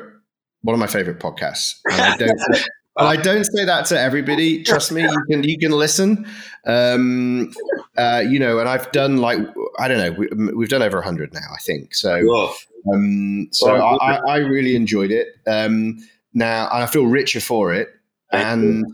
[0.61, 1.75] one of my favorite podcasts.
[1.89, 2.39] And I don't,
[2.97, 4.63] and I don't say that to everybody.
[4.63, 6.27] Trust me, you can you can listen.
[6.67, 7.53] Um,
[7.97, 9.39] uh, you know, and I've done like
[9.79, 10.51] I don't know.
[10.53, 11.95] We, have done over hundred now, I think.
[11.95, 12.19] So,
[12.91, 15.27] um, so I, I, really enjoyed it.
[15.47, 15.97] Um,
[16.33, 17.89] now, I feel richer for it.
[18.31, 18.85] And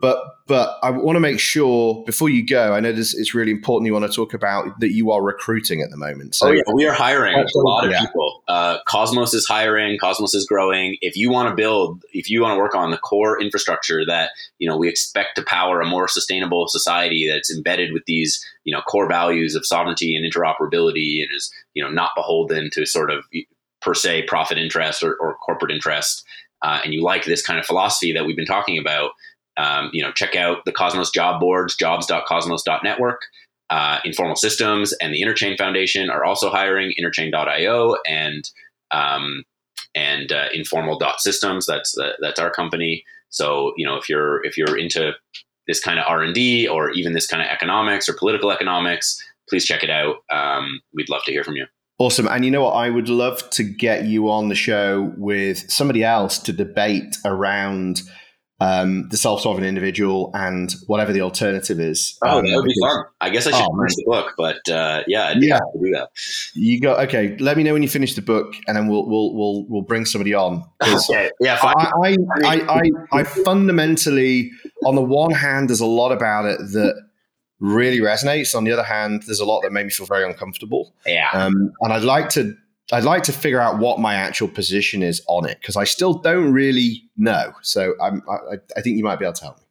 [0.00, 2.74] but but I want to make sure before you go.
[2.74, 3.86] I know this it's really important.
[3.86, 6.34] You want to talk about that you are recruiting at the moment.
[6.34, 6.62] So oh, yeah.
[6.74, 8.00] we are hiring a lot of yeah.
[8.00, 8.42] people.
[8.48, 10.96] uh, Cosmos is hiring, Cosmos is growing.
[11.00, 14.32] If you want to build, if you want to work on the core infrastructure that
[14.58, 18.74] you know we expect to power a more sustainable society that's embedded with these you
[18.74, 23.10] know core values of sovereignty and interoperability, and is you know not beholden to sort
[23.10, 23.24] of
[23.80, 26.24] per se profit interest or, or corporate interest,
[26.62, 29.12] uh, and you like this kind of philosophy that we've been talking about,
[29.56, 33.20] um, you know, check out the Cosmos job boards, jobs.cosmos.network.
[33.70, 38.50] Uh, Informal Systems and the Interchain Foundation are also hiring Interchain.io and
[38.90, 39.44] um,
[39.94, 41.66] and uh, Informal.systems.
[41.66, 43.04] That's uh, that's our company.
[43.30, 45.12] So you know if you're if you're into
[45.66, 49.22] this kind of R and D or even this kind of economics or political economics,
[49.48, 50.16] please check it out.
[50.30, 51.66] Um, we'd love to hear from you.
[51.98, 52.26] Awesome.
[52.26, 52.72] And you know what?
[52.72, 58.02] I would love to get you on the show with somebody else to debate around
[58.60, 62.16] um, the self-sovereign individual and whatever the alternative is.
[62.22, 63.04] Oh, um, that would be fun.
[63.20, 66.08] I guess I should oh, finish the book, but uh, yeah, I'd yeah, do that.
[66.54, 67.36] You go okay.
[67.38, 70.06] Let me know when you finish the book, and then we'll we'll we'll we'll bring
[70.06, 70.64] somebody on.
[70.84, 71.30] Okay.
[71.40, 72.82] Yeah, I I, I, I
[73.12, 74.50] I fundamentally,
[74.84, 76.94] on the one hand, there's a lot about it that
[77.58, 78.54] really resonates.
[78.54, 80.94] On the other hand, there's a lot that made me feel very uncomfortable.
[81.06, 81.30] Yeah.
[81.32, 82.54] Um, and I'd like to
[82.92, 86.14] I'd like to figure out what my actual position is on it because I still
[86.14, 87.52] don't really know.
[87.62, 89.64] So I'm, I, I, think you might be able to help me.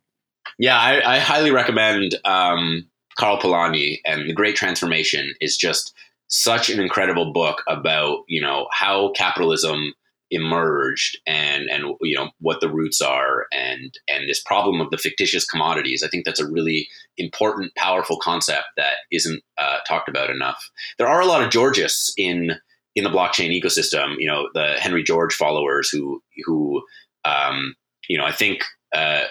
[0.57, 2.87] Yeah, I, I highly recommend um,
[3.17, 5.93] Karl Polanyi and The Great Transformation is just
[6.27, 9.93] such an incredible book about you know how capitalism
[10.31, 14.97] emerged and and you know what the roots are and and this problem of the
[14.97, 16.87] fictitious commodities i think that's a really
[17.17, 22.11] important powerful concept that isn't uh, talked about enough there are a lot of georgists
[22.17, 22.53] in
[22.95, 26.83] in the blockchain ecosystem, you know, the Henry George followers who who
[27.25, 27.75] um,
[28.07, 28.63] you know I think
[28.95, 29.23] uh,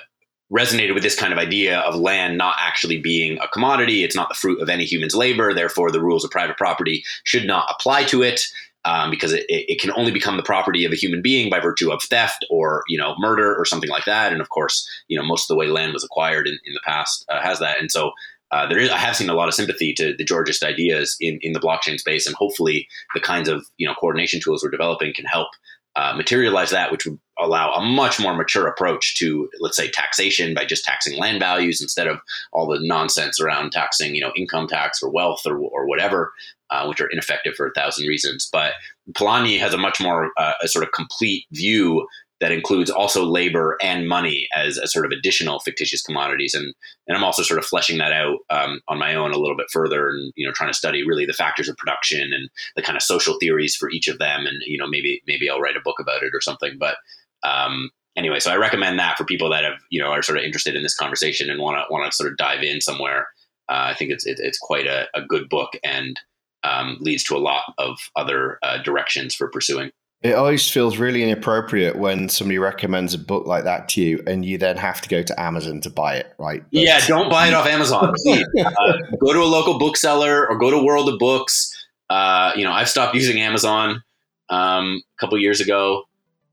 [0.52, 4.04] resonated with this kind of idea of land not actually being a commodity.
[4.04, 5.54] It's not the fruit of any human's labor.
[5.54, 8.42] Therefore, the rules of private property should not apply to it.
[8.84, 11.92] Um, because it, it can only become the property of a human being by virtue
[11.92, 14.32] of theft or you know murder or something like that.
[14.32, 16.80] And of course, you know most of the way land was acquired in, in the
[16.84, 17.78] past uh, has that.
[17.78, 18.10] And so
[18.52, 21.38] uh, there is, I have seen a lot of sympathy to the Georgist ideas in,
[21.40, 25.12] in the blockchain space, and hopefully the kinds of you know coordination tools we're developing
[25.14, 25.48] can help
[25.96, 30.54] uh, materialize that, which would allow a much more mature approach to, let's say, taxation
[30.54, 32.18] by just taxing land values instead of
[32.52, 36.32] all the nonsense around taxing, you know, income tax or wealth or, or whatever,
[36.70, 38.48] uh, which are ineffective for a thousand reasons.
[38.50, 38.72] But
[39.12, 42.06] Polanyi has a much more uh, a sort of complete view
[42.42, 46.54] that includes also labor and money as, a sort of additional fictitious commodities.
[46.54, 46.74] And
[47.06, 49.70] and I'm also sort of fleshing that out um, on my own a little bit
[49.72, 52.96] further, and you know trying to study really the factors of production and the kind
[52.96, 54.44] of social theories for each of them.
[54.44, 56.78] And you know maybe maybe I'll write a book about it or something.
[56.78, 56.96] But
[57.44, 60.44] um, anyway, so I recommend that for people that have you know are sort of
[60.44, 63.28] interested in this conversation and want to want to sort of dive in somewhere.
[63.68, 66.18] Uh, I think it's it, it's quite a, a, good book and
[66.64, 69.92] um, leads to a lot of other uh, directions for pursuing.
[70.22, 74.44] It always feels really inappropriate when somebody recommends a book like that to you, and
[74.44, 76.62] you then have to go to Amazon to buy it, right?
[76.72, 78.14] But yeah, don't buy it off Amazon.
[78.28, 81.72] uh, go to a local bookseller or go to World of Books.
[82.08, 84.04] Uh, you know, I've stopped using Amazon
[84.48, 86.04] um, a couple years ago,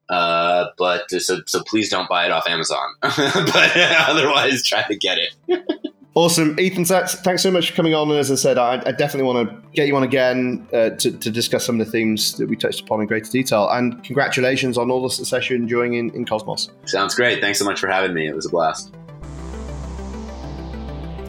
[0.10, 2.88] uh, but so so please don't buy it off Amazon.
[3.02, 3.16] but
[4.08, 5.94] otherwise, try to get it.
[6.20, 6.84] Awesome, Ethan.
[6.84, 8.10] Thanks so much for coming on.
[8.10, 11.18] And as I said, I, I definitely want to get you on again uh, to,
[11.18, 13.70] to, discuss some of the themes that we touched upon in greater detail.
[13.70, 16.72] And congratulations on all the success you're enjoying in, in Cosmos.
[16.84, 17.40] Sounds great.
[17.40, 18.28] Thanks so much for having me.
[18.28, 18.94] It was a blast.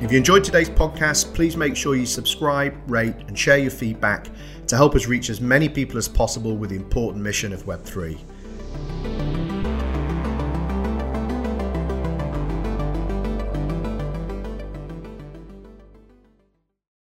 [0.03, 4.27] If you enjoyed today's podcast, please make sure you subscribe, rate, and share your feedback
[4.67, 8.19] to help us reach as many people as possible with the important mission of Web3.